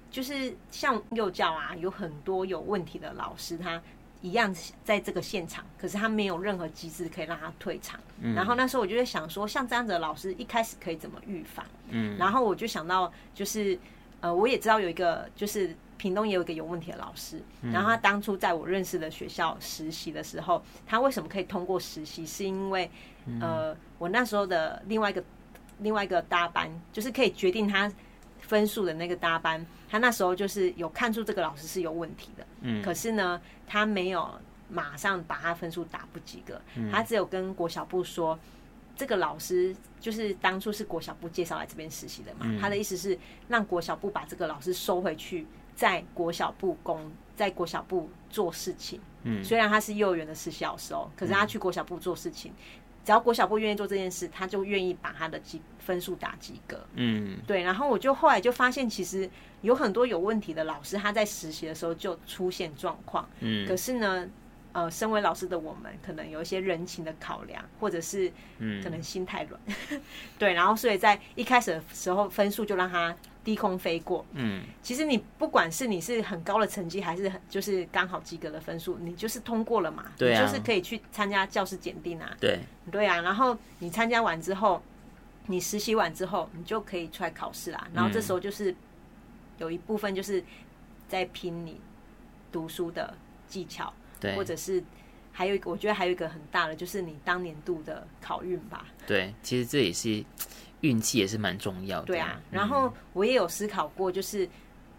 [0.10, 3.82] 就是像幼教啊，有很多有问题的老师，他
[4.22, 8.00] 一样在这个现场，可是他没有任何机制可以让他退场。
[8.22, 11.65] 嗯然后那时候我就在想说，像这样子的老师一开始可以怎么预防？
[11.89, 13.78] 嗯，然后我就想到，就是
[14.22, 15.76] 呃，我也知道有一个就是。
[15.98, 17.41] 屏东也有一个有问题的老师，
[17.74, 22.24] 然后他当初在我认识的学校实习的时候，他为什么可以通过实习？
[22.24, 22.88] 是因为，
[23.41, 25.24] 呃，我那时候的另外一个
[25.80, 27.91] 另外一个搭班，就是可以决定他
[28.48, 34.28] 分数的那个搭班，他那时候就是有看出这个老师是有问题的，嗯，可是呢，他没有
[34.70, 36.60] 马上把他分数打不及格，
[36.92, 38.40] 他只有跟国小部说，
[38.96, 45.46] 这个老师就是当初是国小部介绍来这边实习的嘛，他的意思是让国小部把这个老师收回去。
[45.78, 47.00] 在国小部工，
[47.36, 49.00] 在国小部做事情。
[49.22, 52.52] 嗯，虽然他是幼儿园的实习老师哦，可是他去国小部做事情，
[53.08, 56.78] 只要国小部愿意做这件事，他就愿意把他的及分数打及格。
[56.96, 57.62] 嗯，对。
[57.62, 59.30] 然后我就后来就发现，其实
[59.62, 63.26] 有很多有问题的老师，他在实习的时候就出现状况。
[63.39, 64.28] 嗯，可是呢，
[64.74, 68.30] 呃，身为老师的我们，可能有一些人情的考量，或者是
[68.84, 69.58] 可能心太软。
[69.91, 70.02] 嗯、
[70.38, 73.15] 对，然后所以在一开始的时候，分数就让他。
[73.48, 82.60] 低空飞过，嗯，其实你不管是你是很高的成绩，还是很就是刚好及格的分数，你就是通过了嘛，对啊，你就是可以去参加教师检定啊，对，
[82.92, 84.84] 对啊，然后你参加完之后，
[85.46, 88.76] 你实习完之后，你就可以出来考试啦，然后这时候就是
[89.60, 90.44] 有一部分就是
[91.08, 91.80] 在拼你
[92.52, 93.14] 读书的
[93.48, 94.84] 技巧，对，或者是
[95.32, 100.22] 还有一个，我觉得还有一个很大的就是你当年度的考运吧，对，其实这也是。
[100.82, 102.06] 运气也是蛮重要的。
[102.06, 104.48] 对啊，然后我也有思考过，就是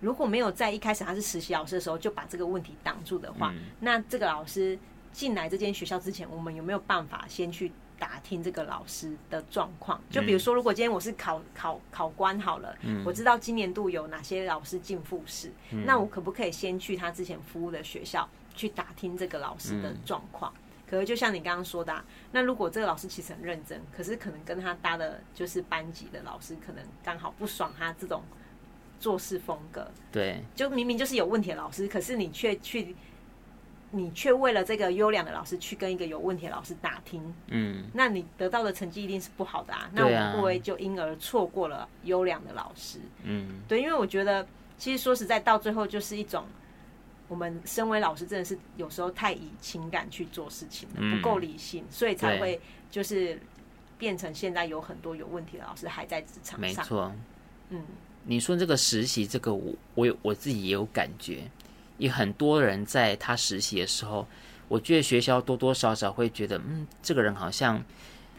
[0.00, 4.78] 如果没有在一开始他是实习老师的时候就把这个问题挡住的话，嗯、那这个老师
[5.12, 10.00] 进来这间学校之前，我们有没有办法先去打听这个老师的状况？
[10.10, 20.52] 就比如说，如果今天我是考考考官好了，嗯、我知道今年度有哪些老师进复试，嗯、那我可不可以先去他之前服务的学校去打听这个老师的状况？
[20.54, 28.22] 嗯可是就像你刚刚说的，啊，那如果这个老师其实很认真，可是可能跟他搭的就是班级的老师，可能刚好不爽他这种
[28.98, 29.86] 做事风格。
[30.10, 32.96] 对，就明明就是有问题的老师，可是你却去，
[33.90, 39.90] 你却为了这个优良的老师去跟一个有问题的老师打听，嗯，那你得到的成绩一定是不好的啊。
[39.92, 42.98] 那我们会不会就因而错过了优良的老师？
[43.24, 44.46] 嗯，对，因为我觉得
[44.78, 46.44] 其实说实在，到最后就是一种。
[47.28, 52.60] 我们身为老师，真的是有时候太以情感去做事情了，不够理性，所以才会
[52.90, 53.38] 就是
[53.96, 56.60] 变成现在有很多有问题的老师还在职场上。
[56.60, 57.12] 没错，
[57.70, 57.84] 嗯，
[58.24, 61.42] 你说这个实习，这个我我有我自己也有感觉，
[61.98, 64.26] 有很多人在他实习的时候，
[64.68, 67.82] 我觉得学校多多少少会觉得，嗯，这个人好像。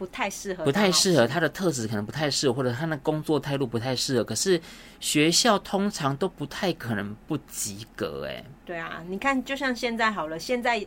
[0.00, 4.24] 不太适合，不太适合他的特质，可能不太适合，或者他的工作态度不太适合。
[4.24, 4.58] 可是
[4.98, 8.42] 学校通常都不太可能不及格，哎。
[8.64, 10.86] 对啊，你看，就像现在好了，现在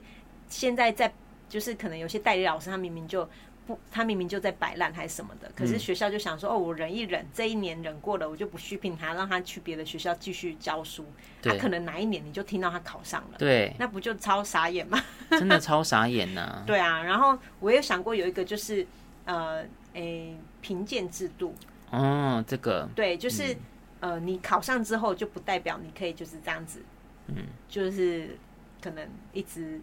[0.50, 1.14] 现在在
[1.48, 3.30] 就是可能有些代理老师，他明明就
[3.68, 11.06] 不，他明明就在摆烂还是什么的，可是学校就想说，嗯、哦，我忍一忍，这一年忍过了，我就不续聘他，让他去别的学校继续教书。
[11.40, 15.00] 他、啊、可能哪一年你就听到他考上了，对，那不就超傻眼吗？
[15.30, 16.64] 真的超傻眼呐、啊！
[16.66, 18.88] 对啊，然后我也想过有一个就是。
[19.26, 21.56] 呃，诶，评鉴制度。
[21.92, 22.90] 哦，这个。
[22.96, 23.54] 对，就是、
[24.02, 26.82] 嗯、呃，你考上之后就不代表你可以就是这样子，
[27.28, 28.36] 嗯，就是
[28.82, 29.80] 可能一直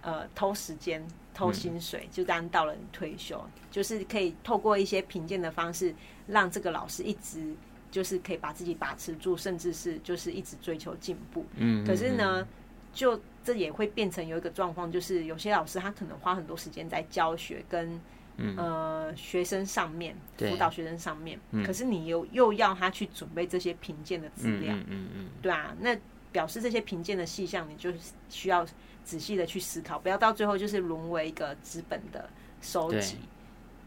[0.00, 5.94] 呃偷时间、偷薪水，就这样到了你退休，嗯、就是可以透过一些评鉴的方式，
[6.26, 7.54] 让这个老师一直
[7.90, 11.46] 就是可以把自己把持住，甚至是就是一直追求进步。
[11.56, 12.44] 嗯，可是呢，
[12.92, 18.00] 就这也会变成有一个状况，就是有些老师他可能花很多时间在教学跟。
[18.38, 25.96] 嗯、呃，学生上面辅导学生上面，嗯、可是你又又要他去准备这些评鉴的资料，嗯嗯，嗯对啊，那
[26.32, 27.92] 表示这些评鉴的细项，你就
[28.30, 28.66] 需要
[29.04, 32.28] 仔细的去思考，不要到最后就是沦为一个资本的
[32.60, 33.18] 收集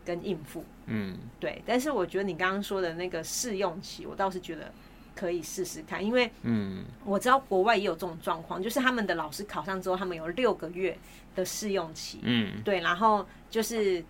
[0.06, 1.62] 跟应付，嗯，对。
[1.66, 4.72] 但是我觉得你刚刚说的那个试用期，我倒是觉得
[5.16, 10.96] 可以试试看，因为嗯，我知道国外也有这种状况，就是他们的老师考上之后，他们有六个月
[11.34, 14.06] 的试用期，嗯，对，然后就是。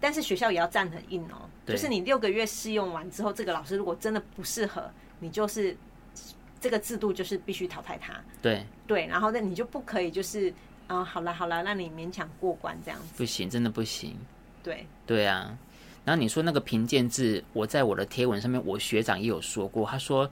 [0.00, 5.76] 但是学校也要站很硬哦，就是你六个月试用完之后，这个老师如果真的不适合，你就是
[6.60, 8.14] 这个制度就是必须淘汰他。
[8.40, 10.52] 对对，然后那你就不可以就是
[10.86, 13.06] 啊，好了好了，让你勉强过关这样子。
[13.16, 14.16] 不行，真的不行。
[14.62, 15.56] 对对啊，
[16.04, 20.30] 然后你说那个评鉴制，我在我的贴文上面，我学长也有说过，他说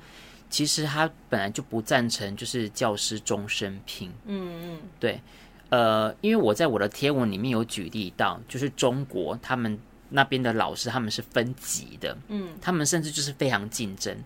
[0.49, 4.13] 其实他本来就不赞成就是教师终身聘。
[4.27, 5.21] 嗯嗯，对。
[5.69, 14.17] 呃，因为我在我的贴文里面有举例到，就是中国他们那边的老师他们是分级的，嗯，他们甚至就是非常竞争，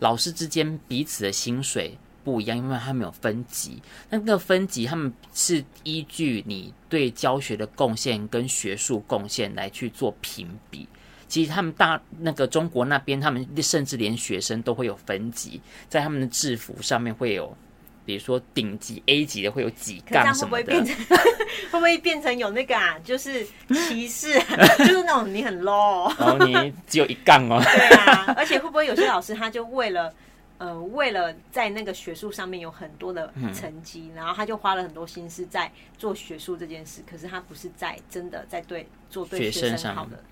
[0.00, 3.80] 老师之间彼此的薪水不一样，因为他们有分级。
[4.10, 10.86] 那个分级他们是依据你对教学的贡献跟学术贡献来去做评比。
[11.26, 17.56] 其实他们大那个中国那边，他们甚至连学生都会有分级，在他们的制服上面会有。
[18.04, 21.16] 比如说顶级 A 级的会有几杠什么的，会不会变成
[21.70, 22.98] 会不会变成有那个啊？
[23.04, 24.32] 就是歧视，
[24.78, 27.60] 就是那种你很 low，然后你只有一杠哦。
[27.62, 30.12] 对啊，而且会不会有些老师他就为了
[30.58, 40.22] 呃为了在那个学术上面有很多的成绩，嗯、然后他就花了很多心思在做学术这件事，可是他不是在真的在对做对学生好的。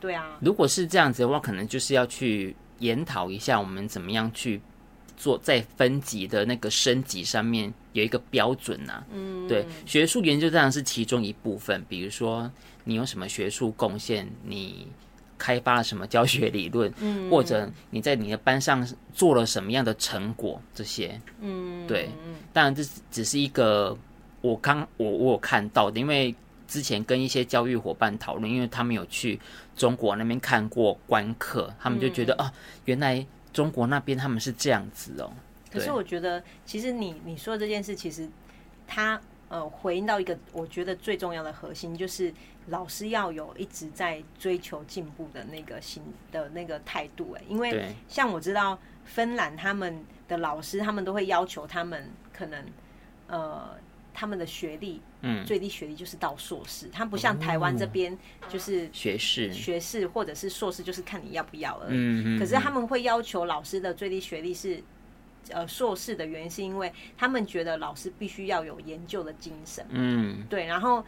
[0.00, 4.62] 对啊，如果是这样子的话，可能就是要去研讨一下我们怎么样去。
[5.18, 11.84] 做在分级的那个升级上面有一个标准呐、啊，嗯，对，学术研究当然是其中一部分。
[11.88, 12.48] 比如说
[12.84, 14.86] 你有什么学术贡献，你
[15.36, 22.08] 开发了什么教学理论，嗯， 或者你在你的班上做了什么样的成果，这些，嗯，对，
[22.52, 23.98] 当然这只是一个
[24.40, 26.32] 我刚我我有看到的，因为
[26.68, 29.40] 之前跟一些教育伙伴讨论，因为他们有去
[29.76, 32.52] 中国那边看过观课，他们就觉得、嗯、啊，
[32.84, 33.26] 原来。
[33.58, 35.32] 中国那边他们是这样子哦，
[35.68, 38.28] 可是我觉得，其实你你说的这件事，其实
[38.86, 42.32] 他呃回应到一个我觉得最重要的核心，就是
[42.68, 47.32] 老师要有一直在追求进步的那个心的那个态度。
[47.36, 52.64] 哎，因为像我知道芬兰他们的老师，他们都会要求他们可能
[53.26, 53.76] 呃。
[54.18, 61.92] 他们的学历，嗯，最低学历就是到硕士，他们不像台湾这边就是学士，学士或者是硕士，就是看你要不要而已。
[61.92, 64.82] 嗯，可是他们会要求老师的最低学历是
[65.50, 69.86] 呃硕士的原因，是因为他们觉得老师必须要有研究的精神。
[69.90, 70.66] 嗯，对。
[70.66, 71.04] 然后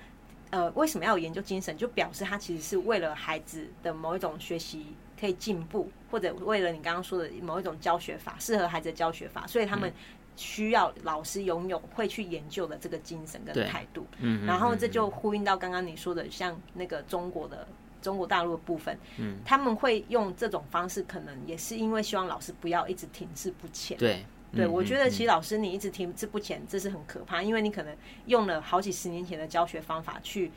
[0.50, 1.76] 呃，为什么要有研究精神？
[1.76, 4.86] 就表示他其实是为了孩子的某一种学习
[5.20, 9.92] 可以进步，或者为了你刚刚说的某一种教学法适合孩子的教学法，所以他们。
[10.40, 17.68] 需要老师拥有会去研究的这个精神跟态度，嗯，然后这就呼应到刚刚你说的，像那个中国的
[18.00, 30.50] 中国大陆的部分，嗯，他们会用这种方式，可能也是因为希望老师不要一直停滞不前，对，对，我觉得其实老师你一直停滞不前，这是很可怕，因为你可能用了好几十年前的教学方法去，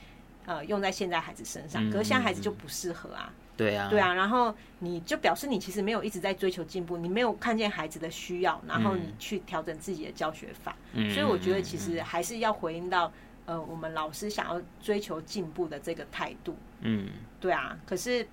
[0.45, 3.33] 呃，用在现在孩子身上，可是现在孩子就不适合啊。
[3.55, 10.75] 对啊，对啊，然后你就表示你其实没有一直在追求进步，你没有看见孩子的需要，然后你去调整自己的教学法。
[10.93, 13.11] 嗯，所以我觉得其实还是要回应到，
[13.45, 16.55] 呃，我们老师想要追求进步的这个态度。
[16.81, 17.77] 嗯，对啊。
[17.85, 18.27] 可是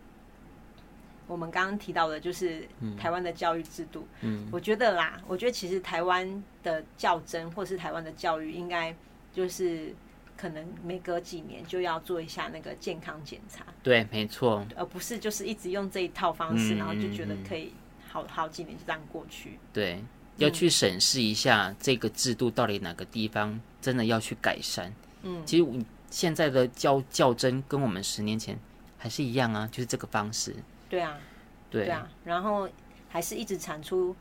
[1.27, 2.67] 我们刚刚提到的就是
[2.99, 4.09] 台湾的教育制度。
[4.23, 8.95] 嗯，我觉得啦，我觉得其实台湾的教真或是台湾的教育应该
[9.35, 9.95] 就是。
[10.41, 17.75] 可能每隔几年就要做一下那个健康检查，对，没错，而不是就是一直用这一套方式，嗯、然后就觉得可以
[18.09, 19.59] 好好几年就这样过去。
[19.71, 20.03] 对，
[20.39, 24.91] 要去审视一下这个制度到底哪个地方真的要去改善。
[25.25, 25.75] 嗯，其实我
[26.09, 28.59] 现在的较较真跟我们十年前
[28.97, 30.57] 还是一样啊，就是这个方式。
[30.89, 31.19] 对啊，
[31.69, 32.67] 对，对啊，然后
[33.11, 34.17] 还是一直产出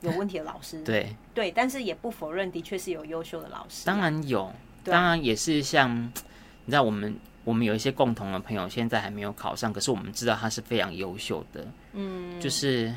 [0.00, 0.82] 有问题的老师。
[0.82, 4.50] 对对，但是也不否认，的确是有优秀的老师，当然有。
[4.84, 5.94] 当然也是像，
[6.64, 7.14] 你知道我们
[7.44, 12.92] 我们有一些共同的朋友，现在还没有考上，可是我们知道他是非常优秀的，嗯，就是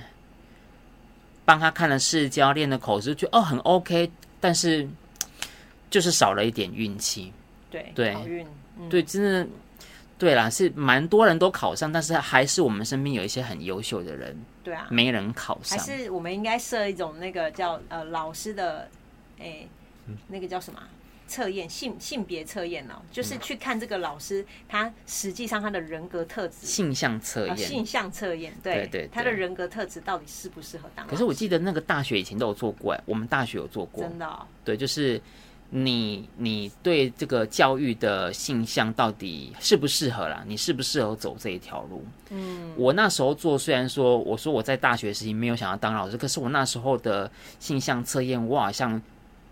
[1.46, 4.88] 帮他看了试教练的口试，就哦很 OK，但是
[5.90, 7.32] 就是少了一点运气，
[7.70, 8.14] 对对。
[8.14, 8.46] 考运，
[8.80, 9.48] 嗯、对，真的
[10.18, 15.78] 对啦，是蛮多人都考上，但是还是我们身边有一些很优秀的人，对啊，没人考上。
[15.78, 18.88] 还是我们应该设一种那个叫呃老师的，
[19.40, 19.68] 哎，
[20.28, 20.80] 那个叫什么？
[21.32, 31.08] 测验性性别测验哦，就是去看这个老师，他实际上他的人格特质，性向测验，性向测验，对对对，他的人格特质到底适不适合当？
[31.08, 35.22] 可是我记得那个大学以前都有做过，哎，我们大学有做过，真的，对，就是
[35.70, 40.44] 你你对这个教育的性向到底适不适合啦？
[40.46, 42.04] 你适不适合走这一条路？
[42.32, 49.02] 嗯，我那时候做，虽然说我说我在大学时期没有想要当老师，可是我那时候的性向测验，我好像。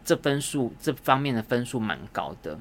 [0.04, 2.58] 这分数这方面的分数蛮高的，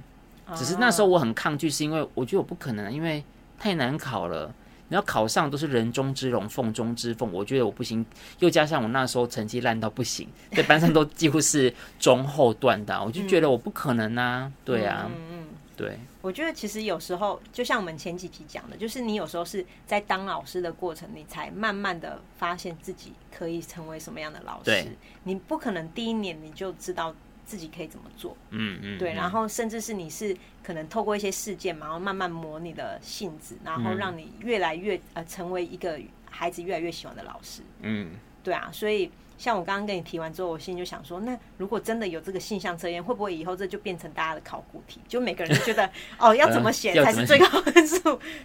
[0.55, 3.25] 只是那时候我很抗拒，是因为我觉得我不可能，因为
[3.59, 4.55] 太难考了。
[4.91, 8.03] 你要考上都是人中之龙，凤中之凤，我觉得我不行。
[8.39, 14.51] 又加上我那时候成绩烂到不行，在班上都几乎是中后段的，我就觉得我不可能啊。
[14.65, 15.99] 对啊，嗯嗯，对。
[16.23, 24.97] 我觉得其实有时候就像我们前几集讲的，就是你有时候是在当老师的过程，你才慢慢的发现自己可以成为什么样的老师。
[25.25, 27.15] 你不可能第一年你就知道。
[27.49, 28.37] 自己可以怎么做？
[28.51, 35.99] 嗯嗯，对，然后甚至是你是可能透过一些事件嘛，然后慢慢磨你的性子，然后让你越来越呃成为一个
[36.31, 37.63] 孩子越来越喜欢的老师。
[37.81, 38.11] 嗯，
[38.45, 45.01] 对啊，所以像我刚刚跟你提完之后，我心里就想说，那如果真的有这个性向测验，会不会以后这就变成大家的考古题？
[45.09, 45.91] 就每个人都觉得
[46.21, 47.99] 哦，要怎么写才是最高分数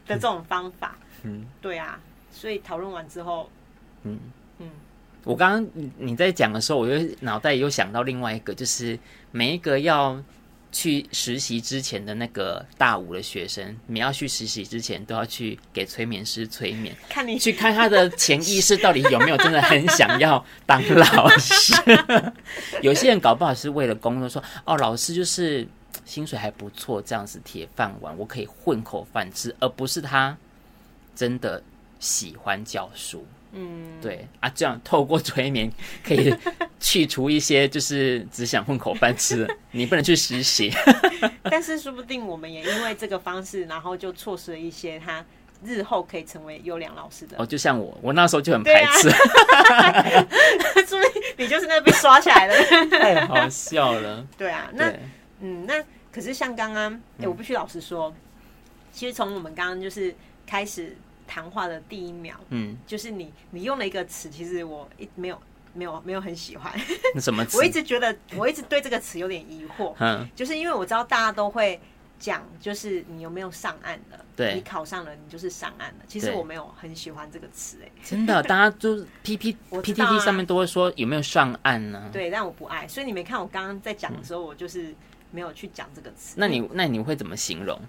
[0.08, 0.98] 的这种方法？
[1.24, 2.00] 嗯，对啊，
[2.32, 3.50] 所以讨论完之后，
[4.04, 4.18] 嗯。
[5.24, 8.98] 我刚刚你在讲的时候，我就脑袋又想到另外一个，就是
[9.32, 10.22] 每一个要
[10.72, 21.74] 去实习之前的那个大五的学生，你要去实习之前都要去给催眠师催眠，看你去看他的潜意识到底有没有真的很想要当老师。
[22.82, 25.66] 有些人搞不好是为了工作，说哦，老师就是
[26.06, 30.36] 薪水还不错，这样子铁饭碗，我可以混口饭吃，而不是他
[31.16, 31.62] 真的
[32.00, 33.26] 喜欢教书。
[33.56, 35.72] 嗯，对啊，这样透过催眠
[36.04, 36.34] 可以
[36.80, 40.74] 去除一些就是只想混口饭吃的， 你不能去实习。
[41.44, 45.24] 但是说不定我们也因为这个方式，然后就错失了一些他
[45.64, 47.38] 日后可以成为优良老师的。
[47.38, 49.10] 哦，就像我，我那时候就很排斥。
[50.88, 52.56] 说不定你就是那个被刷起来的，
[52.98, 54.26] 太好笑了。
[54.36, 54.92] 对啊，那
[55.42, 55.76] 嗯，那
[56.12, 58.16] 可是像刚刚，哎，我必须老实说，嗯、
[58.92, 60.16] 其实从我们刚刚就是
[60.48, 60.98] 开始。
[61.28, 65.42] 谈话的第一秒，嗯，就是你，你用了一个词，其实我一没有，
[65.74, 66.74] 没有，没有很喜欢。
[67.20, 67.58] 什么 词？
[67.58, 69.94] 我一直觉得，我一直对这个词有点疑惑。
[70.00, 71.80] 嗯，就是因为我知道大家都会
[72.20, 74.20] 讲，就是你有没有上岸了？
[74.36, 76.00] 对，你考上了，你就是上岸了。
[76.08, 82.10] 其实我没有很喜欢这个词，哎，真的，大家就 P P P T T 上面都会说有没有上岸呢？
[82.12, 84.94] 对，但我不爱，所以你没看我刚刚在讲的时候，我就是
[85.32, 86.36] 没有去讲这个词。
[86.38, 87.80] 那你那你会怎么形容？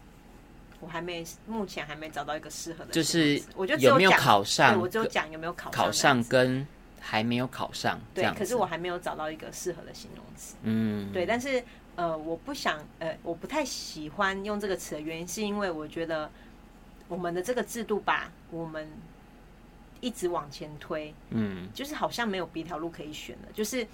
[0.84, 2.92] 我还没，目前还没找到一个适合的。
[2.92, 4.78] 就是，我就有没有考上？
[4.78, 6.66] 我就讲有没有考考上跟
[7.00, 7.98] 还没有考上。
[8.12, 10.56] 对，可是我还没有找到一个适合的形容词。
[10.62, 11.64] 嗯，对，但是
[11.96, 16.30] 呃，我不想呃，我不太喜欢用这个词的原因，是因为我觉得
[17.08, 18.86] 我们的这个制度吧我们
[20.02, 23.48] 一直往前推，嗯，就是好像没有别条路可以选了。
[23.54, 23.86] 就是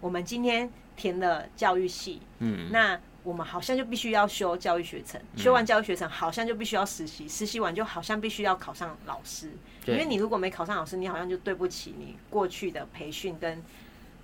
[0.00, 3.00] 我们今天填了教育系，嗯，那。
[3.24, 9.52] 我们好像就必须要修教育学程，修完教育学程好像就必须要实习，实习完就好像必须要考上老师。
[9.86, 13.62] 因为你如果没考上老师，你好像就对不起你过去的培训跟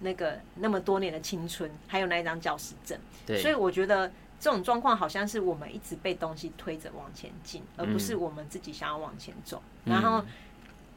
[0.01, 2.99] 那个那么多年的青春，还有那一张教师证。
[3.41, 9.63] 所以我觉得这种状况好像是我们一直被东西推着往前进，而不是我们自己想要往前走。
[9.85, 10.25] 然后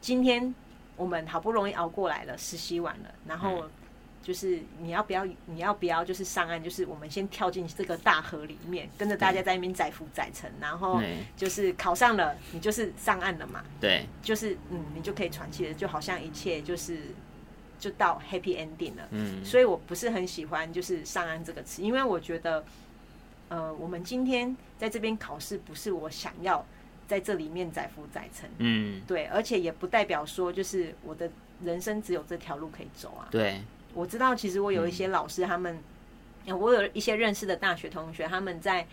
[0.00, 0.52] 今天
[0.96, 3.64] 我们好不容易熬过来了，实习完了，然后。
[4.22, 5.24] 就是你要不要？
[5.46, 6.04] 你要不要？
[6.04, 6.62] 就是上岸？
[6.62, 11.02] 就是我们先跳进这个大河里面，跟着大家在那边载浮载沉，然后
[11.36, 13.64] 就是考上了，你就是上岸了嘛。
[13.80, 16.98] 对，就是嗯，你就可以喘气了，就好像一切就是
[17.80, 19.08] 就到 happy ending 了。
[19.10, 22.64] 嗯，所以我不是很喜欢就是上岸这个词，因为我觉得，
[23.48, 26.64] 呃，我们今天在这边考试，不是我想要
[27.08, 28.48] 在这里面载浮载沉。
[28.58, 31.28] 嗯，对，而且也不代表说就是我的
[31.64, 33.26] 人生只有这条路可以走啊。
[33.28, 33.60] 对。
[33.94, 35.78] 我知道，其实我有一些老师，他们，
[36.46, 38.86] 我有一些认识的大学同学，他们在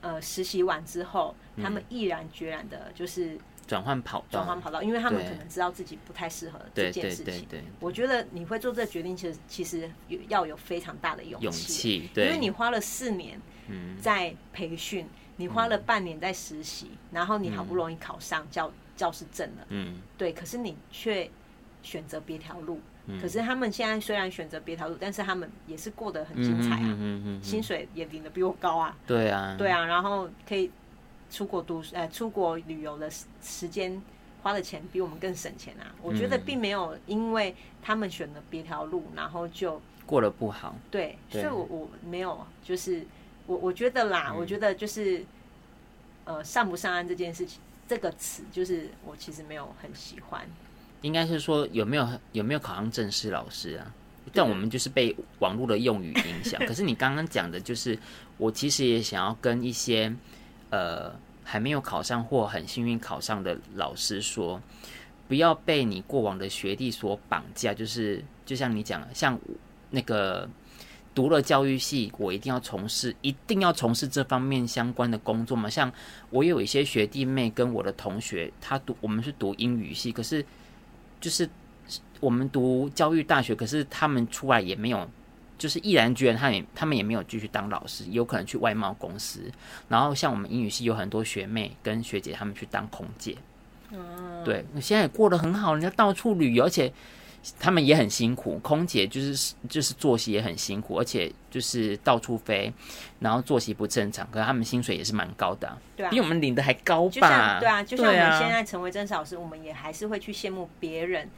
[0.00, 7.46] 呃实习完之后，他们毅然决然的，就是转换跑道，转换跑道，因为他们可能知道自己不太适合这件事情。
[7.80, 9.90] 我觉得你会做这个决定，其实其实
[10.28, 13.40] 要有非常大的勇气，因为你花了四年
[14.00, 21.28] 在培训，你花了半年在实习，然后你好不容易考上教教师证了，嗯，对，可是你却。
[21.82, 22.80] 选择别条路。
[23.06, 28.96] 嗯、可是他们现在虽然选择别条路，但是他们也是过得很精彩啊，嗯嗯薪水也领的比我高啊。
[29.06, 30.70] 对啊，对啊，然后可以
[31.30, 33.10] 出国读呃出国旅游的
[33.42, 34.00] 时间
[34.42, 35.94] 花的钱比我们更省钱啊。
[36.02, 40.74] 我觉得并没有因为他们选了别条路，然后就过得不好。
[40.90, 43.04] 对，对所以我我没有就是
[43.46, 45.24] 我我觉得啦，嗯、我觉得就是
[46.24, 50.44] 呃上不上岸这件事情这个词，就是我其实没有很喜欢。
[51.02, 53.92] 应该是说有没有有没有考上正式老师啊？
[54.32, 56.60] 但我们就是被网络的用语影响。
[56.66, 57.96] 可是你刚刚讲的，就是
[58.38, 60.12] 我其实也想要跟一些
[60.70, 64.60] 呃还没有考上或很幸运考上的老师说，
[65.28, 67.72] 不要被你过往的学历所绑架。
[67.72, 69.38] 就是就像你讲的，像
[69.90, 70.48] 那个
[71.14, 75.70] 读了教育系，我一定要从事一定要从事这方面相关的工作嘛？
[75.70, 75.90] 像
[76.30, 80.44] 我有一些学弟妹跟我的同学，他读我们是读英语系，可是。
[81.26, 81.48] 就是
[82.20, 85.10] 我们读教育大学，可是他们出来也没有，
[85.58, 89.40] 就是毅然决然，他也他们也没有继续当老师，有可能去外贸公司。
[89.88, 93.36] 然后像我们英语系有很多学妹跟学姐，他们去当空姐。
[93.90, 96.92] 嗯，对，现在也过得很好，人家到处旅游，而且。
[97.58, 102.72] 他们也很辛苦，空姐就是就是作息也很辛苦，而且就是到处飞，
[103.20, 107.60] 然后作息不正常，可是他们薪水也是蛮高的，啊，对啊，比我们领的还高吧？
[107.60, 111.28] 对啊，就像我们现在成为正式老师，我们也还是会去羡慕别人。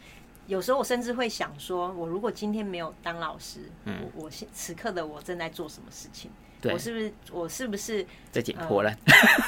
[0.46, 6.30] 有时候我甚至会想说，我如果今天没有当老师，嗯，我我现此刻的我正在做什么事情？
[6.60, 8.96] 对我是不是我是不是在捡破烂？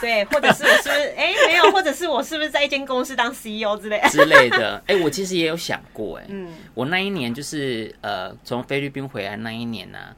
[0.01, 4.77] 对，或者是我是不是哎、 欸、没有，或者是我是不是在一间公司当 CEO 之类 之类的？
[4.87, 10.17] 哎、欸，我其实也有想过、欸，哎，嗯，我那一年就是呃从菲律宾回来那一年呢、啊，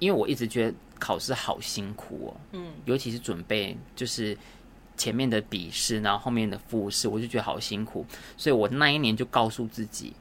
[0.00, 4.36] 因为我一直觉得考试好辛苦哦，嗯，尤其是准备就是
[4.96, 8.04] 前面的笔试，然后后面的复试，我就觉得好辛苦，
[8.36, 10.12] 所以我那一年就告诉自己，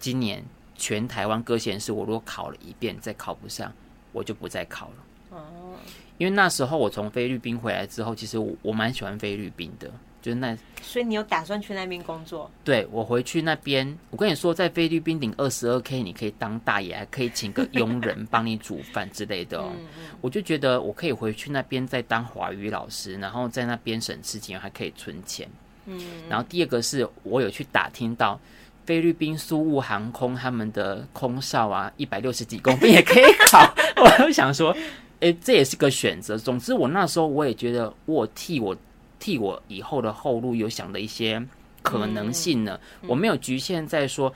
[0.00, 0.44] 今年
[0.76, 3.72] 全台湾各县市，我如果考了一遍再考不上，
[4.12, 4.94] 我就不再考了。
[5.30, 5.74] 哦，
[6.16, 9.90] 因为那时候我从菲律宾回来之后，其实我我蛮喜欢菲律宾的，
[10.22, 12.50] 就是那，所以你有打算去那边工作？
[12.64, 19.70] 对，我回去那边，我跟你说，在菲律宾领二十二 K，你可以当大爷，还可以请个佣人帮你煮饭之类的哦。
[19.78, 25.48] 嗯嗯，我就觉得我可以回去那边再当华语老师，然后在那边省吃俭用，还可以存钱。
[25.86, 28.40] 嗯，然后第二个是我有去打听到
[28.86, 33.72] 菲律宾苏雾航空他们的空少啊，一百六十几公分也可以考，
[34.02, 34.74] 我就想说。
[35.20, 36.38] 哎，这也是个选择。
[36.38, 38.76] 总之，我那时候我也觉得，我替我
[39.18, 41.44] 替我以后的后路有想的一些
[41.82, 42.78] 可能性呢。
[43.06, 44.32] 我没有局限在说，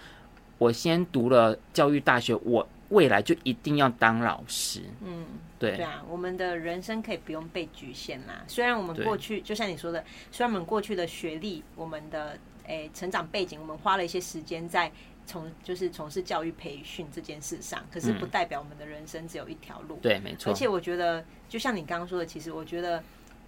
[0.59, 4.83] 我先读了教育大学，我未来就一定要当老师。
[5.05, 5.25] 嗯，
[5.59, 5.77] 对。
[5.77, 8.43] 对啊，我们的人生可以不用被局限啦。
[8.49, 14.91] 虽然我们过去，就像你说的，虽然我们过去的学历、我们的诶成长背景，我们花了一些时间在。
[15.27, 19.97] 从就是从事教育培训这件事上，可是不代表我们的人生只有一条路。
[19.97, 20.53] 嗯、对，没错。
[20.53, 23.03] 而且我觉得，就像你刚刚说的，其实我觉得，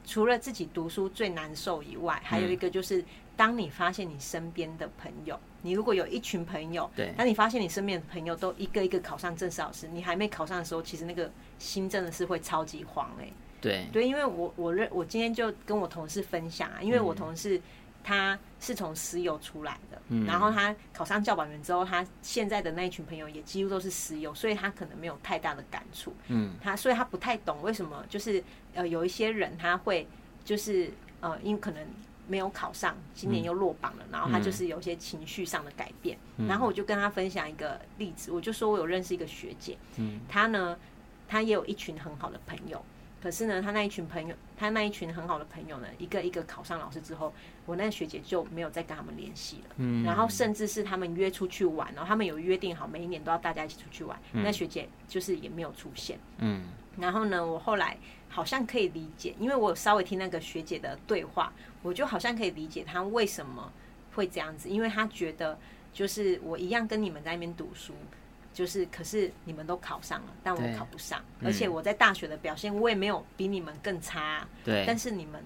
[0.06, 3.04] 除了自己读书最难受以外，还有一个就是，
[3.36, 13.32] 当你发现你身边的朋友，你如果有一群朋友，对，当你发现你身边的朋友都一个一个考上正式老师，你还没考上的时候，其实那个心真的是会超级慌哎、欸。
[13.60, 17.58] 对对，因为我我认我今天就跟我同事分享啊，因为我同事。
[17.58, 17.62] 嗯
[18.04, 26.14] 他是从石油出来的，嗯、然后他考上教保员之后，他现在的那一群朋友也几乎都是石油，所以他可能没有太大的感触。
[26.28, 28.44] 嗯，他所以他不太懂为什么，就是
[28.74, 30.06] 呃有一些人他会
[30.44, 31.84] 就是呃因为可能
[32.28, 36.18] 没有考上，今年又落榜了，嗯、然后他就是有一些情绪上的改变。
[36.36, 40.76] 嗯、然后我就跟他分享一个例子，我就说我有认识一个学姐，嗯，她呢，
[41.26, 42.84] 她也有一群很好的朋友。
[43.24, 47.32] 可是呢，他那一群朋友，他那一群很好的朋友呢，一个一个考上老师之后，
[47.64, 49.74] 我那个学姐就没有再跟他们联系了。
[49.78, 56.18] 嗯，然后甚至是他们约出去玩，然后他们有约定好每一年都要大家一起出去玩，嗯、那学姐就是也没有出现。
[56.36, 56.64] 嗯，
[56.98, 57.96] 然后呢，我后来
[58.28, 61.50] 好像可以理解，因为我有稍微听那个学姐的对话，
[61.82, 63.72] 我就好像可以理解她为什么
[64.16, 65.58] 会这样子，因为她觉得
[65.94, 67.94] 就是我一样跟你们在那边读书。
[68.54, 74.46] 就是，可是你们都考上了，但我考不上，嗯、而且我在大学的表现，我也没有比你们更差。
[74.64, 75.42] 对，但是你们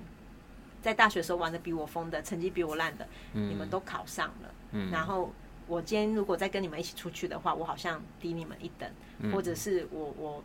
[0.82, 4.54] 在大学的时候玩的比我疯的，成绩比我烂的，嗯、你们都考上了。
[4.72, 5.32] 嗯，然后
[5.66, 8.88] 我今天如果再跟你们一起出去的话，我好像低你们一等，
[9.20, 10.44] 嗯、或者是我我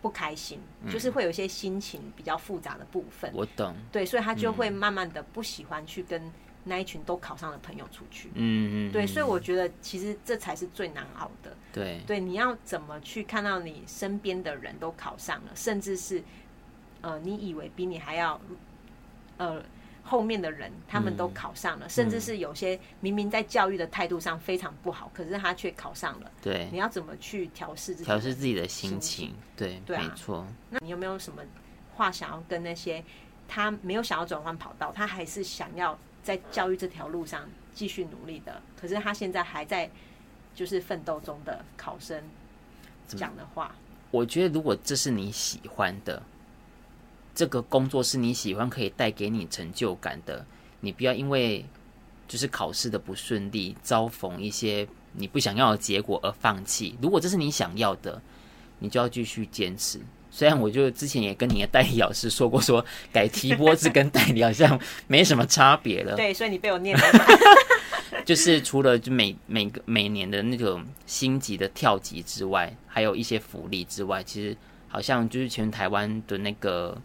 [0.00, 3.28] 不开心，嗯、就是会有一些心情比较复杂的部分。
[3.34, 3.74] 我懂。
[3.90, 6.32] 对，所以他就会慢慢的不喜欢去跟。
[6.68, 11.56] 那一群都考上的朋友出去，嗯嗯，对，所以我觉得其实这才是最难熬的。
[11.72, 16.20] 对，对，你要怎么去看到你身边的人都考上了，甚至是
[17.02, 18.40] 呃，你以为比你还要
[19.36, 19.62] 呃
[20.02, 26.30] 后面的人他们都考上了，嗯、甚至是有些明明在教育的态度上非常不好，可是他却考上了。
[26.42, 29.32] 对，你要怎么去调试自己调试自己的心情？
[29.56, 30.44] 对，对、啊，没错。
[30.68, 31.42] 那你有没有什么
[31.94, 33.04] 话想要跟那些
[33.46, 35.96] 他没有想要转换跑道，他还是想要
[36.26, 39.88] 在教育这条路上继续努力的，可是他现在还在
[40.56, 42.20] 就是奋斗中的考生
[43.06, 43.72] 讲的话？
[44.10, 46.20] 我觉得，如果这是你喜欢的。
[47.32, 50.44] 这个工作是你喜欢，可以带给你成就感的。
[50.80, 51.64] 你不要因为
[52.26, 56.96] 就是考试的不顺利，遭逢一些你不想要的结果而放弃。
[57.00, 58.20] 如果这是你想要的，
[58.80, 60.00] 你就要继续坚持。
[60.36, 66.14] 虽然我就之前也跟你的代理老师说过，说改提拨字跟代理好像没什么差别了。
[66.14, 67.04] 对，所以你被我念了。
[68.26, 74.54] 就是除了就每每个每年的那种星级的跳级之外，还有一些福利之外，其实
[74.88, 77.00] 好像就是全台湾的那个。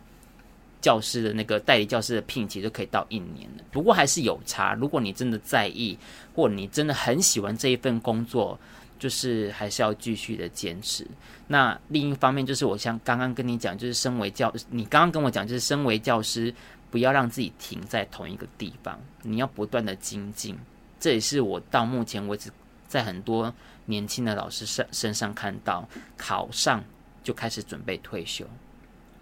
[0.82, 4.74] 教师的那个代理教师的聘期都可以到一年了，不过还是有差。
[4.74, 5.96] 如果你真的在意，
[6.34, 8.60] 或你真的很喜欢这一份工作，
[9.02, 11.04] 就是还是要继续的坚持。
[11.48, 16.54] 那另一方面，就是我像刚刚跟你讲，就是身为教，你刚刚跟我讲，就是身为教师，
[16.92, 20.56] 不要让自己停在同一个地方，你要不断的精进。
[21.00, 22.52] 这也是我到目前为止
[22.88, 23.52] 在很多
[23.86, 25.84] 年轻的老师身身上看到，
[26.16, 26.84] 考上
[27.24, 28.46] 就开始准备退休。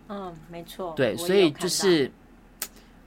[0.10, 0.94] 嗯，没错。
[0.98, 2.12] 对，所以就是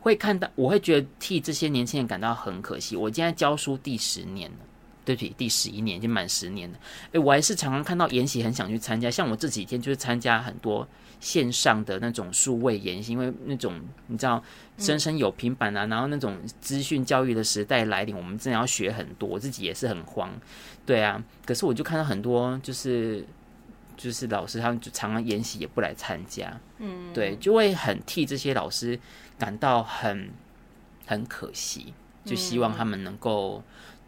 [0.01, 2.97] 会看到，我会觉得替这些年轻人感到很可惜。
[2.97, 4.59] 我今天教书第十年了，
[5.05, 6.78] 对不起，第十一年已经满十年了。
[7.12, 9.11] 哎，我还是常常看到研习，很想去参加。
[9.11, 10.86] 像我这几天就是参加很多
[11.20, 14.42] 线上的那种数位研习，因为那种你知道，
[14.78, 20.30] 生生有平板啊，嗯、然后那种资讯教育的时代来临，我们真的要学很多，我自己也是很慌。
[20.84, 23.24] 对啊，可是我就看到很多就是。
[23.94, 28.98] 就是老师他们就常常研习也不来参加，嗯，对，就会很替这些老师
[29.38, 30.30] 感到很
[31.07, 31.92] 很可惜，
[32.24, 33.62] 就希望他们能够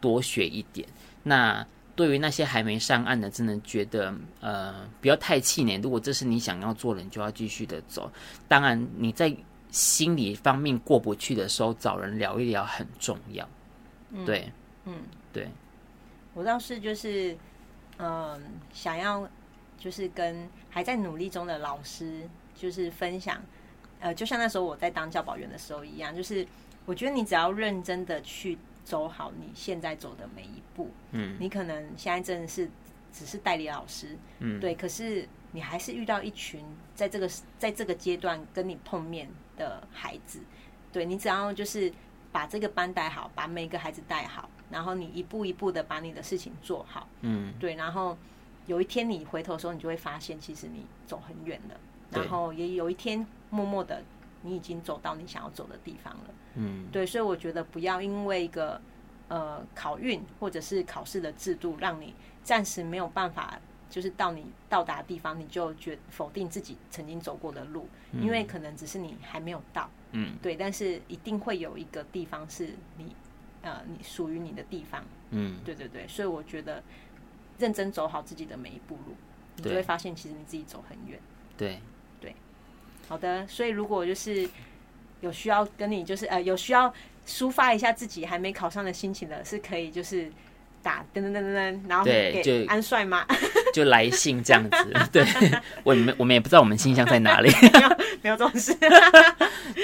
[0.05, 0.87] 多学一点。
[0.89, 0.93] 嗯、
[1.23, 5.81] 那对于那些还没上岸的，真的觉得呃不要太气馁。
[5.83, 8.13] 如果这是你想要做的，你就要继续的走。
[8.47, 9.35] 当然你在
[9.71, 13.49] 心理方面过不去的时候，找人聊一聊很重要。
[14.27, 14.53] 对，
[14.85, 14.95] 嗯，
[15.33, 15.49] 对。
[16.35, 17.33] 我倒是就是
[17.97, 18.41] 嗯、呃、
[18.75, 19.27] 想要。
[19.77, 22.23] 就是跟还在努力中的老师，
[22.57, 23.37] 就是分享，
[24.01, 26.47] 呃，就像那时候我在当教保员的时候一样，就是
[26.87, 32.71] 我觉得你只要认真的去走好你现在走的每一步，嗯，你可能现在真的是
[33.13, 36.65] 只是代理老师，嗯，对，可是你还是遇到一群
[36.95, 37.29] 在这个
[37.59, 40.41] 在这个阶段跟你碰面的孩子，
[40.93, 41.93] 对，你只要就是
[42.31, 48.17] 把这个班带好，把每个孩子带好，然后你一步一步的把你的事情做好，嗯，对，然后。
[48.67, 51.79] 有一天你回头的时候，你就会发现，其实你走很远了。
[52.11, 54.03] 然后也有一天，默默的，
[54.45, 56.35] 你已经走到你想要走的地方了。
[56.55, 58.81] 嗯，对，所以我觉得不要因为一个
[59.29, 63.59] 呃考运或者是考试的制度，让你暂时没有办法，
[63.91, 69.91] 就是到你到达的地方，你就觉否定自己曾经走过的路，因为可能只是你还没有到。
[70.13, 73.17] 嗯，对，但是一定会有一个地方是你
[73.63, 75.05] 呃你属于你的地方。
[75.31, 76.83] 嗯，对对对，所以我觉得。
[77.57, 79.15] 认真走好自己的每一步路，
[79.55, 81.17] 你就会发现其实你自己走很远。
[81.57, 81.81] 对对，
[83.09, 83.47] 好的。
[83.47, 84.49] 所以如果就是
[85.21, 86.93] 有需要跟你就是呃有需要
[87.27, 90.31] 抒发一下自己还没考上的心情的，是可以就是
[90.83, 93.27] 打噔噔噔噔噔，然后给安帅吗？
[93.73, 94.93] 就来信这样子。
[95.11, 95.25] 对，
[95.83, 97.89] 我们我们也不知道我们信箱在哪里， 没有
[98.23, 98.77] 没有这种事。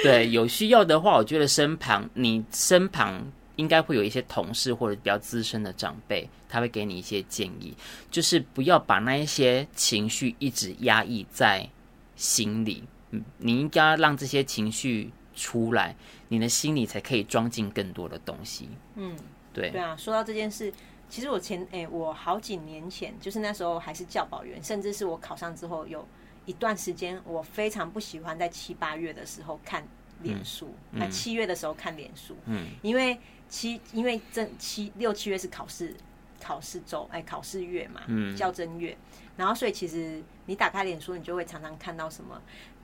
[0.03, 3.23] 对，有需要的话，我觉得身旁你身旁。
[3.57, 7.75] 应该会有一些同事或者比较资深的长辈，他会给你一些建议，
[8.09, 11.69] 就是不要把那一些情绪一直压抑在
[12.15, 15.95] 心里，嗯，你应该让这些情绪出来，
[16.29, 18.69] 你的心里才可以装进更多的东西。
[18.95, 19.15] 嗯，
[19.53, 19.95] 对，对啊。
[19.95, 20.73] 说到这件事，
[21.07, 26.07] 其实我前诶，我好几年前，就是那时候还是教保员，甚至是我考上之后，有
[26.45, 29.87] 一段时间，我非常不喜欢在七八月的时候看
[30.21, 33.19] 脸书，那、嗯、七月的时候看脸书，嗯，因为。
[33.51, 35.93] 七，因为正七六七月是考试
[36.41, 38.97] 考试周，哎，考试月嘛，嗯，校正月，
[39.35, 42.41] 然后所以其实你打开脸书，你就会常常看到什么，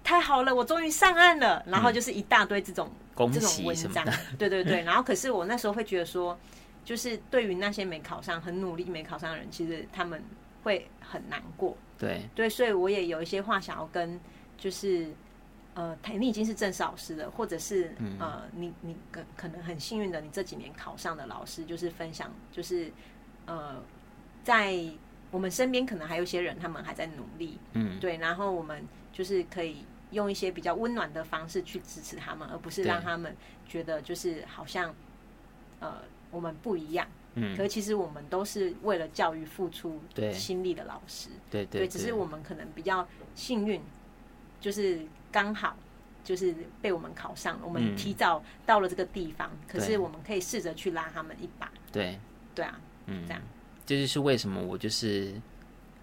[0.07, 4.05] 太好了，我终于上岸了，然后就是一大堆这种、嗯、这种文章，
[4.39, 6.39] 对对对，然后可是我那时候会觉得说，
[6.85, 10.23] 就是对于那些没考上、很努力没考上的人，其实他们
[10.63, 12.21] 会很难过，对。
[12.33, 14.17] 对，所以我也有一些话想要跟，
[14.57, 15.11] 就是。
[15.73, 22.91] 呃，你已经是正式老师了，或者是呃，你你可可能很幸运的，你这几年考上的老师，就是分享，就是
[23.45, 23.75] 呃，
[24.43, 24.75] 在
[25.29, 28.83] 我们身边可能还有一些人，他们还在努力，嗯，对，然后我们
[29.13, 33.35] 就是可以用一些比较温暖的方式去支持他们，而不是让他们
[33.67, 34.93] 觉得就是好像
[35.79, 35.95] 呃
[36.31, 37.07] 我们不一样。
[37.35, 40.01] 嗯，可是其实我们都是为了教育付出
[40.33, 41.29] 心力的老师。
[41.51, 43.79] 对对，对，只是我们可能比较幸运，
[44.59, 45.77] 就是刚好
[46.23, 51.71] 就是被我们考上，我们提早到了这个地方，可是我们可以试着去拉他们一把。
[51.91, 52.19] 对，
[52.55, 53.41] 对啊，嗯，这样，
[53.85, 55.33] 这就是为什么我就是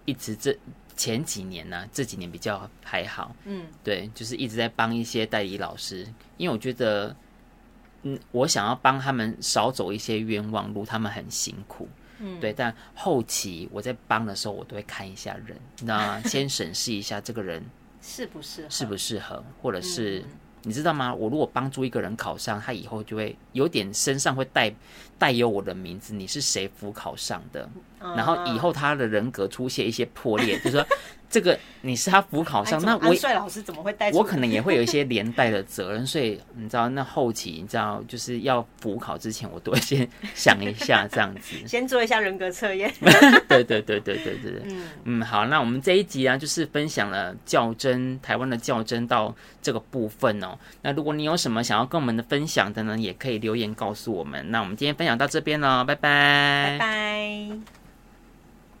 [0.05, 0.57] 一直这。
[0.97, 7.13] 前几年呢、啊，这几年比较还好，嗯，对，就是一直在帮一些代理老师，因为我觉得，
[8.03, 11.89] 嗯，我想要帮他们少走一些冤枉路，他们很辛苦，
[12.19, 16.21] 嗯，对，但后期我在帮的时候，我都会看一下人，你知道吗？
[16.21, 17.61] 先审视一下这个人
[18.01, 20.23] 适不适合，适不适合，或者是。
[20.65, 21.13] 你知道吗？
[21.13, 24.73] 我如果帮助一个人考上，他以后就会有点身上会带
[25.17, 27.69] 带有我的名字，你是谁辅考上的？
[27.99, 30.85] 然后以后他的人格出现一些破裂， 就是说。
[31.35, 34.09] 这个你是他辅考上，那我帅老师怎么会带？
[34.11, 42.89] 我可能也会有一些连带的责任，所以你知道，那后期你知道，就是要辅考之前，我都会先想一下这样子， 先做一下人格测验。
[43.49, 50.57] 对对对对对对，嗯嗯，好，那我们这一集啊，就是分享了较真台湾的较真到这个部分哦。
[50.83, 54.49] 那如果你有什么想要跟我们的分享的呢，也可以留言告诉我们。
[54.51, 57.84] 那我们今天分享到这边了，拜拜，拜拜。